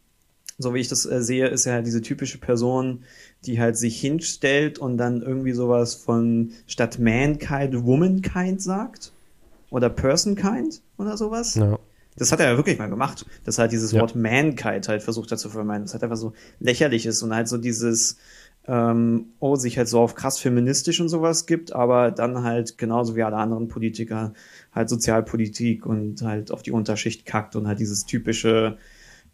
[0.61, 3.03] so wie ich das äh, sehe, ist er halt diese typische Person,
[3.45, 9.11] die halt sich hinstellt und dann irgendwie sowas von statt Mankind Womankind sagt.
[9.69, 11.55] Oder Personkind oder sowas.
[11.55, 11.79] Ja.
[12.17, 14.01] Das hat er ja wirklich mal gemacht, dass halt dieses Ja.
[14.01, 15.83] Wort Mankind halt versucht hat zu vermeiden.
[15.85, 18.17] Das halt einfach so lächerlich ist und halt so dieses,
[18.67, 23.15] ähm, oh, sich halt so auf krass feministisch und sowas gibt, aber dann halt genauso
[23.15, 24.33] wie alle anderen Politiker
[24.73, 28.77] halt Sozialpolitik und halt auf die Unterschicht kackt und halt dieses typische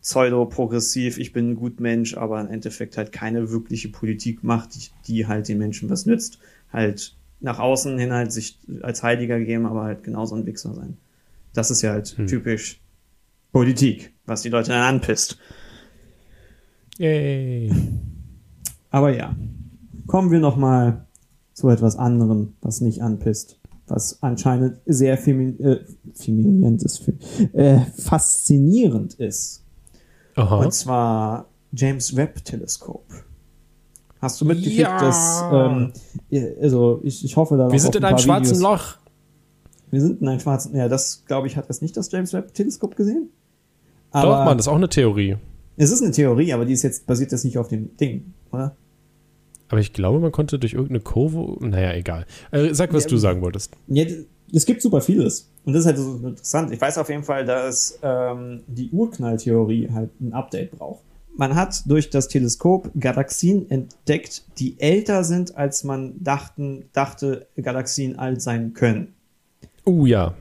[0.02, 4.90] pseudo-progressiv, ich bin ein gut Mensch, aber im Endeffekt halt keine wirkliche Politik macht, die,
[5.08, 6.40] die halt den Menschen was nützt.
[6.72, 10.98] Halt nach außen hin halt sich als Heiliger geben, aber halt genauso ein Wichser sein.
[11.54, 12.80] Das ist ja halt typisch
[13.52, 15.38] Politik, was die Leute dann anpisst.
[16.98, 17.72] Yay.
[18.90, 19.36] Aber ja,
[20.08, 21.06] kommen wir noch mal
[21.54, 25.80] zu etwas anderem, was nicht anpisst, was anscheinend sehr femin äh,
[26.14, 27.12] feminierend ist,
[27.54, 29.64] äh, faszinierend ist.
[30.38, 30.58] Aha.
[30.64, 33.04] Und zwar James Webb Teleskop.
[34.22, 35.00] Hast du mitgekriegt, Ja.
[35.00, 35.94] dass ähm,
[36.62, 38.72] also ich, ich hoffe da Wir sind in einem schwarzen Loch.
[38.72, 38.98] Loch.
[39.92, 40.76] Wir sind in einem schwarzen.
[40.76, 43.30] Ja, das glaube ich hat das nicht das James Webb Teleskop gesehen.
[44.14, 45.38] Doch, Mann, das ist auch eine Theorie.
[45.76, 48.76] es ist eine Theorie, aber die ist jetzt basiert jetzt nicht auf dem Ding, oder?
[49.70, 51.58] Aber ich glaube, man konnte durch irgendeine Kurve.
[51.66, 52.26] Naja, egal.
[52.52, 53.74] Äh, sag, was Ja, du sagen wolltest.
[53.88, 54.06] Ja,
[54.54, 55.52] es gibt super vieles.
[55.66, 56.72] Und das ist halt so interessant.
[56.72, 61.02] Ich weiß auf jeden Fall, dass ähm, die Urknalltheorie halt ein Update braucht.
[61.36, 68.18] Man hat durch das Teleskop Galaxien entdeckt, die älter sind, als man dachten, dachte, Galaxien
[68.18, 69.14] alt sein können.
[69.86, 70.34] Uh, ja.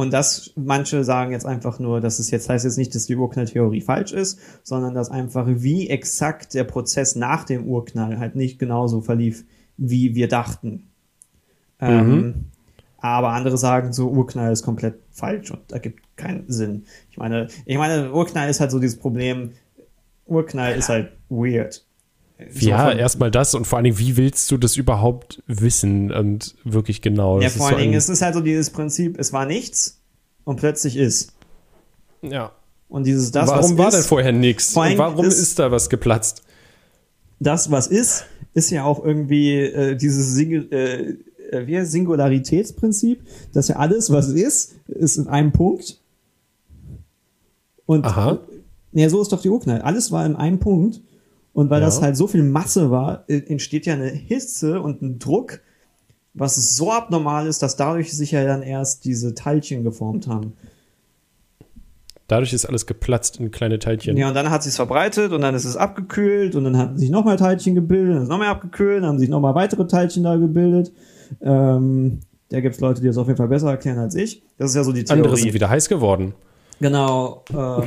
[0.00, 3.16] Und das, manche sagen jetzt einfach nur, dass es jetzt heißt jetzt nicht, dass die
[3.16, 8.58] Urknalltheorie falsch ist, sondern dass einfach wie exakt der Prozess nach dem Urknall halt nicht
[8.58, 9.44] genauso verlief,
[9.76, 10.88] wie wir dachten.
[11.80, 12.46] Ähm,
[12.96, 16.84] aber andere sagen so, Urknall ist komplett falsch und ergibt keinen Sinn.
[17.10, 19.50] Ich meine, ich meine, Urknall ist halt so dieses Problem,
[20.24, 21.84] Urknall ist halt weird.
[22.52, 26.54] So Ja, erstmal das und vor allen Dingen, wie willst du das überhaupt wissen und
[26.64, 27.40] wirklich genau?
[27.40, 30.00] ja, vor so allen Dingen, ein- es ist halt so dieses Prinzip, es war nichts
[30.44, 31.32] und plötzlich ist.
[32.22, 32.52] ja.
[32.88, 34.72] Und dieses das, Warum was war ist, denn vorher nichts?
[34.72, 36.42] Vor warum ist- ist, da was geplatzt?
[37.38, 41.14] das, was ist, ist ja auch irgendwie äh, dieses Sing äh,
[41.52, 43.22] äh, wie Singularitätsprinzip,
[43.52, 46.00] dass ja alles, was ist, ist in einem Punkt.
[47.86, 48.40] Und Aha.
[48.92, 49.82] ja, so ist doch die Urknall.
[49.82, 51.00] Alles war in einem Punkt.
[51.52, 51.86] Und weil Ja.
[51.86, 55.60] das halt so viel Masse war, äh, entsteht ja eine Hitze und ein Druck,
[56.34, 60.52] was so abnormal ist, dass dadurch sich ja dann erst diese Teilchen geformt haben.
[62.28, 64.16] Dadurch ist alles geplatzt in kleine Teilchen.
[64.16, 67.10] Ja, und dann hat sich's verbreitet und dann ist es abgekühlt und dann hatten sich
[67.10, 70.36] nochmal Teilchen gebildet, dann ist noch mehr abgekühlt, dann haben sich nochmal weitere Teilchen da
[70.36, 70.92] gebildet.
[71.40, 72.20] Ähm,
[72.50, 74.42] da gibt's Leute, die das auf jeden Fall besser erklären als ich.
[74.58, 75.20] Das ist ja so die Theorie.
[75.22, 76.34] Andere sind wieder heiß geworden.
[76.80, 77.44] Genau.
[77.52, 77.82] Ähm,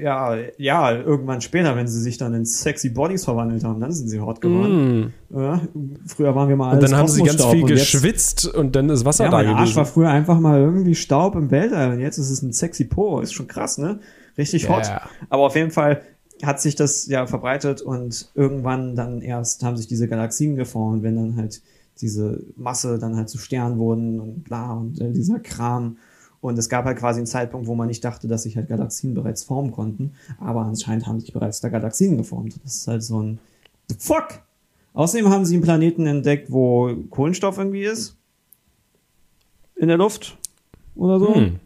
[0.00, 4.08] ja, ja, irgendwann später, wenn sie sich dann in sexy Bodies verwandelt haben, dann sind
[4.08, 5.12] sie hot geworden.
[5.30, 5.60] Ja,
[6.06, 6.72] früher waren wir mal Mm.
[6.72, 9.30] Und alles dann haben sie ganz viel und jetzt- geschwitzt und dann ist Wasser Ja,
[9.30, 9.76] da mein Arsch gewesen.
[9.76, 13.20] war früher einfach mal irgendwie Staub im Weltall und jetzt ist es ein sexy Po.
[13.20, 14.00] Ist schon krass, ne?
[14.38, 14.86] Richtig hot.
[14.86, 15.02] Ja.
[15.30, 16.02] Aber auf jeden Fall
[16.42, 21.16] hat sich das ja verbreitet und irgendwann dann erst haben sich diese Galaxien geformt, wenn
[21.16, 21.62] dann halt
[22.00, 25.96] diese Masse dann halt zu Sternen wurden und bla und äh, dieser Kram.
[26.46, 29.14] Und es gab halt quasi einen Zeitpunkt, wo man nicht dachte, dass sich halt Galaxien
[29.14, 30.12] bereits formen konnten.
[30.38, 32.54] Aber anscheinend haben sich bereits da Galaxien geformt.
[32.62, 33.40] Das ist halt so ein
[33.98, 34.42] Fuck!
[34.94, 38.16] Außerdem haben sie einen Planeten entdeckt, wo Kohlenstoff irgendwie ist.
[39.74, 40.38] In der Luft.
[40.94, 41.34] Oder so.
[41.34, 41.56] Hm.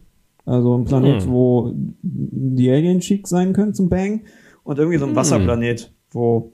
[0.47, 1.31] Also ein Planet, Hm.
[1.31, 4.21] wo die Alien chic sein können zum Bang.
[4.63, 5.15] Und irgendwie so ein Hm.
[5.15, 6.53] Wasserplanet, wo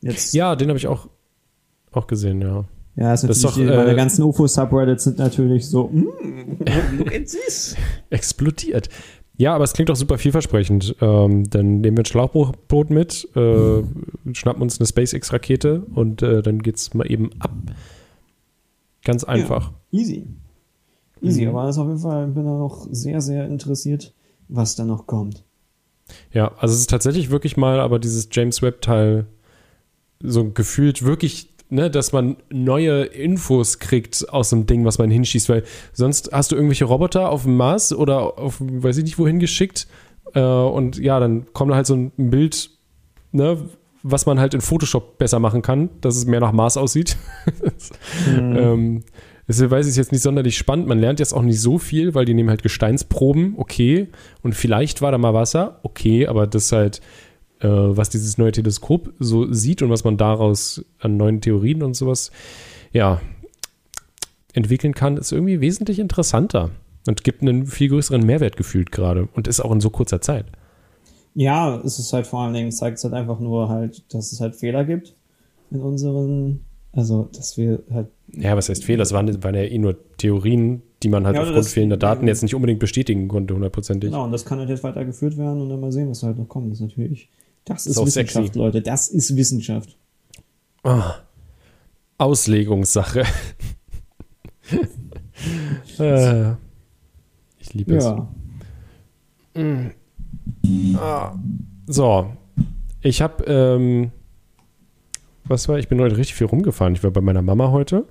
[0.00, 0.32] jetzt.
[0.32, 1.10] Ja, den habe ich auch,
[1.92, 2.64] auch gesehen, ja.
[2.96, 6.06] Ja ist das ist natürlich, doch, die- meine äh, ganzen UFO-Subreddits sind natürlich so, mm,
[6.98, 7.76] look at this.
[8.10, 8.88] Explodiert.
[9.38, 10.96] Ja, aber es klingt doch super vielversprechend.
[11.02, 13.82] Ähm, dann nehmen wir ein Schlauchboot mit, äh,
[14.32, 17.52] schnappen uns eine SpaceX-Rakete und äh, dann geht's mal eben ab.
[19.04, 19.72] Ganz einfach.
[19.92, 20.26] Easy.
[21.22, 21.50] Easy, Mhm.
[21.50, 24.14] aber das auf jeden Fall bin da noch sehr, sehr interessiert,
[24.48, 25.44] was da noch kommt.
[26.32, 29.26] Ja, also es ist tatsächlich wirklich mal, aber dieses James Webb-Teil
[30.22, 35.48] so gefühlt wirklich, ne, dass man neue Infos kriegt aus dem Ding, was man hinschießt,
[35.48, 39.38] weil sonst hast du irgendwelche Roboter auf dem Mars oder auf, weiß ich nicht wohin
[39.38, 39.86] geschickt
[40.34, 42.70] äh, und ja, dann kommt halt so ein Bild,
[43.32, 43.58] ne,
[44.02, 47.16] was man halt in Photoshop besser machen kann, dass es mehr nach Mars aussieht.
[48.38, 49.02] ähm,
[49.48, 50.88] Deshalb weiß ich es jetzt nicht sonderlich spannend.
[50.88, 54.08] Man lernt jetzt auch nicht so viel, weil die nehmen halt Gesteinsproben, okay.
[54.42, 57.00] Und vielleicht war da mal Wasser, okay, aber das halt,
[57.60, 61.94] äh, was dieses neue Teleskop so sieht und was man daraus an neuen Theorien und
[61.94, 62.30] sowas,
[62.92, 63.20] ja,
[64.52, 66.70] entwickeln kann, ist irgendwie wesentlich interessanter
[67.06, 70.46] und gibt einen viel größeren Mehrwert gefühlt gerade und ist auch in so kurzer Zeit.
[71.34, 74.40] Ja, es ist halt vor allen Dingen, zeigt es halt einfach nur halt, dass es
[74.40, 75.14] halt Fehler gibt
[75.70, 76.60] in unseren,
[76.92, 78.08] also dass wir halt.
[78.32, 78.98] Ja, was heißt Fehler?
[79.00, 82.26] Das waren, waren ja eh nur Theorien, die man halt Ja, aufgrund das- fehlender Daten
[82.26, 84.10] jetzt nicht unbedingt bestätigen konnte, hundertprozentig.
[84.10, 86.48] Genau, und das kann halt jetzt weitergeführt werden und dann mal sehen, was halt noch
[86.48, 86.70] kommt.
[86.72, 87.28] Das ist natürlich,
[87.66, 88.58] das ist, Ist Wissenschaft, sexy.
[88.58, 88.80] Leute.
[88.80, 89.96] Das ist Wissenschaft.
[90.82, 91.16] Ah,
[92.18, 93.24] Auslegungssache.
[95.98, 96.50] äh,
[97.58, 98.04] ich liebe es.
[100.64, 101.34] Ja.
[101.86, 102.26] So,
[103.00, 104.10] ich habe, ähm,
[105.44, 106.94] was war, ich bin heute richtig viel rumgefahren.
[106.94, 108.06] Ich war bei meiner Mama heute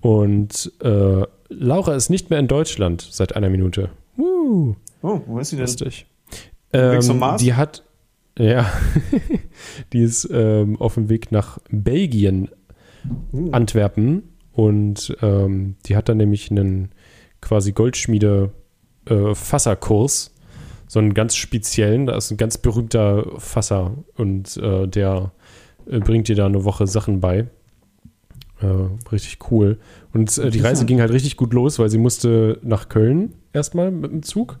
[0.00, 3.90] und äh, Laura ist nicht mehr in Deutschland seit einer Minute.
[4.16, 5.66] Woo, Oh, wo ist sie denn?
[5.66, 6.06] lustig.
[6.72, 7.00] Ähm,
[7.38, 7.84] die hat,
[8.38, 8.70] ja,
[9.92, 12.48] die ist ähm, auf dem Weg nach Belgien,
[13.32, 14.22] Uh, Antwerpen.
[14.52, 16.90] Und ähm, die hat dann nämlich einen
[17.40, 18.52] quasi Goldschmiede
[19.06, 19.34] äh,
[20.86, 23.92] so einen ganz speziellen, da ist ein ganz berühmter Fasser.
[24.14, 25.32] Und äh, der
[25.86, 27.46] äh, bringt dir da eine Woche Sachen bei.
[28.60, 29.78] Äh, richtig cool.
[30.12, 33.90] Und äh, die Reise ging halt richtig gut los, weil sie musste nach Köln erstmal
[33.90, 34.58] mit dem Zug.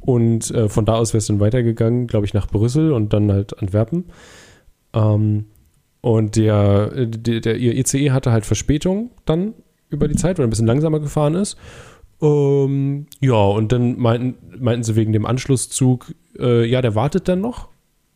[0.00, 3.30] Und äh, von da aus wäre es dann weitergegangen, glaube ich, nach Brüssel und dann
[3.30, 4.06] halt Antwerpen.
[4.94, 5.46] Ähm,
[6.00, 9.54] und der, äh, der, der, ihr ECE hatte halt Verspätung dann
[9.90, 11.56] über die Zeit, weil er ein bisschen langsamer gefahren ist.
[12.22, 17.40] Ähm, ja, und dann meinten, meinten sie wegen dem Anschlusszug, äh, ja, der wartet dann
[17.40, 17.68] noch.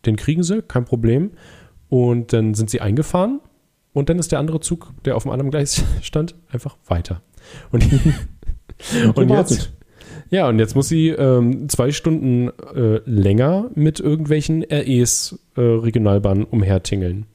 [0.07, 1.33] Den kriegen sie, kein Problem.
[1.89, 3.41] Und dann sind sie eingefahren.
[3.93, 7.23] Und dann ist der andere Zug, der auf dem anderen Gleis stand, einfach weiter.
[7.71, 7.85] Und,
[9.15, 9.73] und jetzt,
[10.35, 16.45] ja, und jetzt muss sie ähm, zwei Stunden äh, länger mit irgendwelchen REs äh, Regionalbahnen
[16.45, 17.27] umhertingeln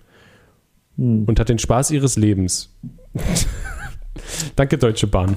[0.97, 1.23] Hm.
[1.25, 2.75] und hat den Spaß ihres Lebens.
[4.55, 5.35] Danke, Deutsche Bahn.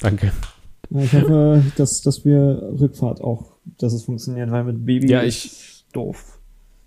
[0.00, 0.32] Danke.
[0.90, 5.44] Ich hoffe, dass, dass wir Rückfahrt auch, dass es funktioniert, weil mit Baby Ja, ist
[5.44, 6.38] ich- doof.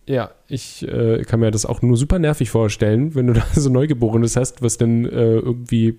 [0.08, 3.70] Ja, ich äh, kann mir das auch nur super nervig vorstellen, wenn du da so
[3.72, 5.98] Neugeborenes hast, was dann äh, irgendwie,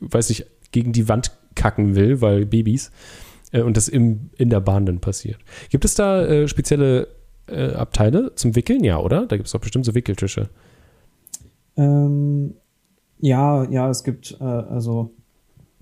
[0.00, 2.92] weiß ich, gegen die Wand kacken will, weil Babys,
[3.52, 5.38] äh, und das im, in der Bahn dann passiert.
[5.70, 7.08] Gibt es da äh, spezielle
[7.46, 8.84] äh, Abteile zum Wickeln?
[8.84, 9.26] Ja, oder?
[9.26, 10.48] Da gibt es doch bestimmt so Wickeltische.
[11.76, 12.54] Ähm,
[13.20, 15.12] ja, ja, es gibt, äh, also,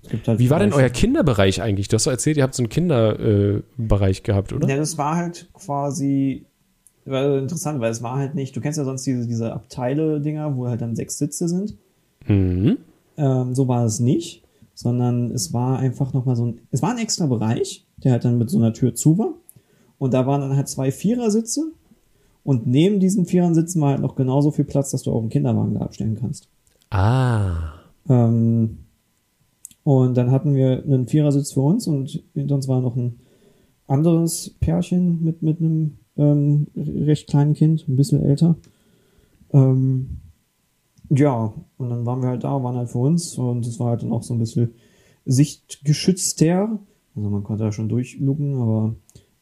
[0.03, 0.39] es gibt halt.
[0.39, 1.87] Wie war denn euer Kinderbereich eigentlich?
[1.87, 4.67] Du hast doch erzählt, ihr habt so einen Kinderbereich äh, gehabt, oder?
[4.67, 6.45] Ja, das war halt quasi,
[7.05, 10.67] war interessant, weil es war halt nicht, du kennst ja sonst diese, diese Abteile-Dinger, wo
[10.67, 11.77] halt dann sechs Sitze sind.
[12.27, 12.77] Mhm.
[13.17, 14.43] Ähm, so war es nicht,
[14.77, 18.37] sondern es war einfach nochmal so ein, es war ein extra Bereich, der halt dann
[18.37, 19.33] mit so einer Tür zu war.
[19.97, 21.71] Und da waren dann halt zwei Vierersitze.
[22.43, 25.73] Und neben diesen Vierersitzen war halt noch genauso viel Platz, dass du auch einen Kinderwagen
[25.73, 26.47] da abstellen kannst.
[26.91, 27.73] Ah.
[28.07, 28.77] Ähm,
[29.83, 33.19] und dann hatten wir einen Vierersitz für uns und hinter uns war noch ein
[33.87, 38.57] anderes Pärchen mit, mit einem ähm, recht kleinen Kind, ein bisschen älter.
[39.53, 40.17] Ähm,
[41.09, 44.03] ja, und dann waren wir halt da, waren halt für uns und es war halt
[44.03, 44.73] dann auch so ein bisschen
[45.25, 46.79] sichtgeschützter.
[47.15, 48.95] Also man konnte da schon durchlucken, aber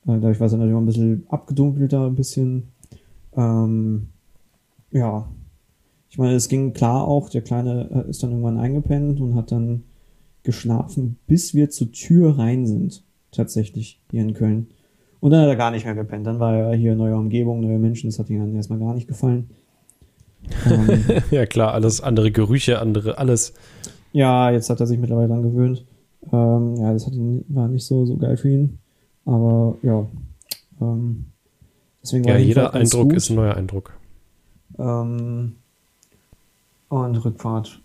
[0.06, 2.72] äh, dadurch war es natürlich auch ein bisschen abgedunkelter, ein bisschen.
[3.36, 4.10] Ähm,
[4.92, 5.28] ja,
[6.10, 9.52] ich meine, es ging klar auch, der Kleine äh, ist dann irgendwann eingepennt und hat
[9.52, 9.84] dann
[10.44, 13.04] geschlafen, bis wir zur Tür rein sind.
[13.32, 14.68] Tatsächlich, hier in Köln.
[15.20, 16.26] Und dann hat er gar nicht mehr gepennt.
[16.28, 19.08] Dann war er hier neue Umgebung, neue Menschen, das hat ihm dann erstmal gar nicht
[19.08, 19.50] gefallen.
[20.66, 23.54] Ähm, Ja, klar, alles andere Gerüche, andere, alles.
[24.14, 25.86] ja, jetzt hat er sich mittlerweile dran gewöhnt.
[26.32, 28.80] Ähm, ja, das ihn, war nicht so, so geil für ihn.
[29.26, 30.06] Aber ja.
[30.82, 31.26] Ähm,
[32.02, 33.94] deswegen Ja, jeder Eindruck ist ein neuer Eindruck.
[34.78, 35.54] Ähm,
[36.90, 37.80] und Rückfahrt.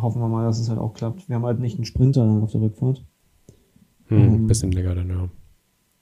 [0.00, 1.28] Hoffen wir mal, dass es halt auch klappt.
[1.28, 3.02] Wir haben halt nicht einen Sprinter dann auf der Rückfahrt.
[4.08, 4.46] Hm, Mhm.
[4.46, 5.28] bisschen länger dann, ja.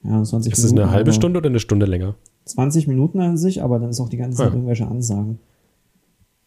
[0.05, 2.14] Ja, 20 Ist es eine halbe Stunde oder eine Stunde länger?
[2.44, 4.55] 20 Minuten an sich, aber dann ist auch die ganze Zeit Ja.
[4.55, 5.38] irgendwelche Ansagen,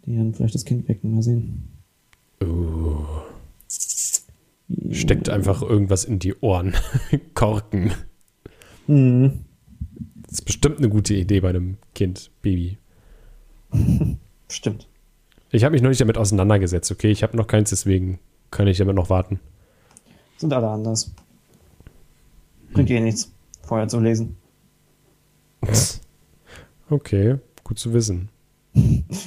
[0.06, 1.16] die dann vielleicht das Kind wecken.
[1.16, 1.68] Mal sehen.
[2.44, 3.04] Uh,
[4.92, 6.74] steckt einfach irgendwas in die Ohren.
[7.34, 7.92] Korken.
[8.88, 9.46] Mhm.
[10.24, 12.78] Das ist bestimmt eine gute Idee bei einem Kind, Baby.
[14.50, 14.88] Stimmt.
[15.52, 17.12] Ich habe mich noch nicht damit auseinandergesetzt, okay?
[17.12, 19.40] Ich habe noch keins, deswegen kann ich damit noch warten.
[20.38, 21.14] Sind alle anders.
[22.74, 23.32] Bringt eh nichts,
[23.62, 24.38] vorher zu lesen.
[26.90, 28.28] Okay, gut zu wissen.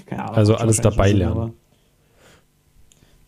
[0.06, 1.52] Keine Ahnung, Also alles dabei Sinn, lernen.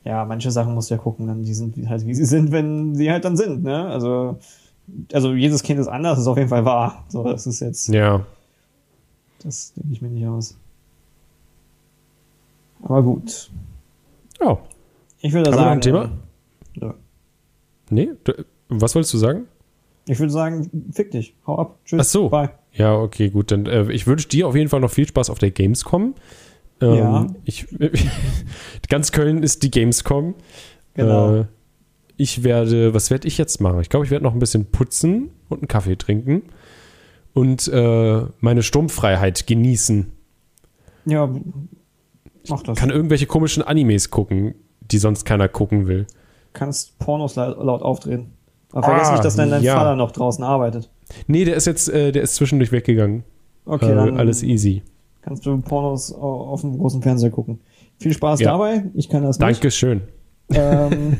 [0.04, 2.94] Ja, manche Sachen musst du ja gucken, dann die sind halt wie sie sind, wenn
[2.94, 3.86] sie halt dann sind, ne?
[3.86, 4.38] Also,
[5.12, 7.04] also jedes Kind ist anders, ist auf jeden Fall wahr.
[7.08, 8.24] So, das ist jetzt, Ja,
[9.42, 10.56] das denke ich mir nicht aus.
[12.82, 13.50] Aber gut.
[14.40, 14.58] ja.
[15.18, 16.10] Ich würde Haben wir sagen, ein Thema?
[16.74, 16.94] Ja.
[17.90, 18.10] Nee?
[18.22, 18.32] Du,
[18.68, 19.46] was wolltest du sagen?
[20.06, 21.34] Ich würde sagen, fick dich.
[21.46, 21.78] Hau ab.
[21.84, 22.00] Tschüss.
[22.00, 22.28] Ach so.
[22.28, 22.50] Bye.
[22.72, 23.50] Ja, okay, gut.
[23.50, 26.14] Dann äh, ich wünsche dir auf jeden Fall noch viel Spaß auf der Gamescom.
[26.80, 27.26] Ähm, Ja.
[27.44, 27.66] Ich,
[28.88, 30.34] ganz Köln ist die Gamescom.
[30.94, 31.34] Genau.
[31.36, 31.44] Äh,
[32.16, 33.80] ich werde, was werde ich jetzt machen?
[33.80, 36.42] Ich glaube, ich werde noch ein bisschen putzen und einen Kaffee trinken
[37.34, 40.10] und äh, meine Sturmfreiheit genießen.
[41.04, 41.28] Ja,
[42.48, 42.78] mach das.
[42.78, 46.06] Kann irgendwelche komischen Animes gucken, die sonst keiner gucken will.
[46.54, 48.32] kannst Pornos laut, laut aufdrehen.
[48.72, 49.74] Aber vergiss Ah, nicht, dass dein, dein ja.
[49.76, 50.90] Vater noch draußen arbeitet.
[51.26, 53.24] Nee, der ist jetzt, äh, der ist zwischendurch weggegangen.
[53.66, 54.82] Okay, äh, dann alles easy.
[55.26, 57.58] Kannst du Pornos au- auf dem großen Fernseher gucken.
[57.98, 58.52] Viel Spaß Ja.
[58.52, 58.84] dabei.
[58.94, 59.42] Ich kann das nicht.
[59.46, 60.02] Dankeschön.
[60.50, 61.16] Ähm,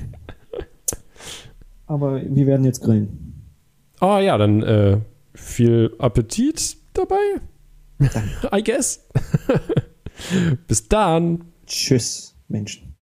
[1.87, 3.43] aber wir werden jetzt grillen.
[3.99, 4.99] Ah ja, dann äh,
[5.35, 7.17] viel Appetit dabei.
[8.55, 9.05] I guess.
[10.69, 11.45] Bis dann.
[11.67, 12.86] Tschüss, Menschen.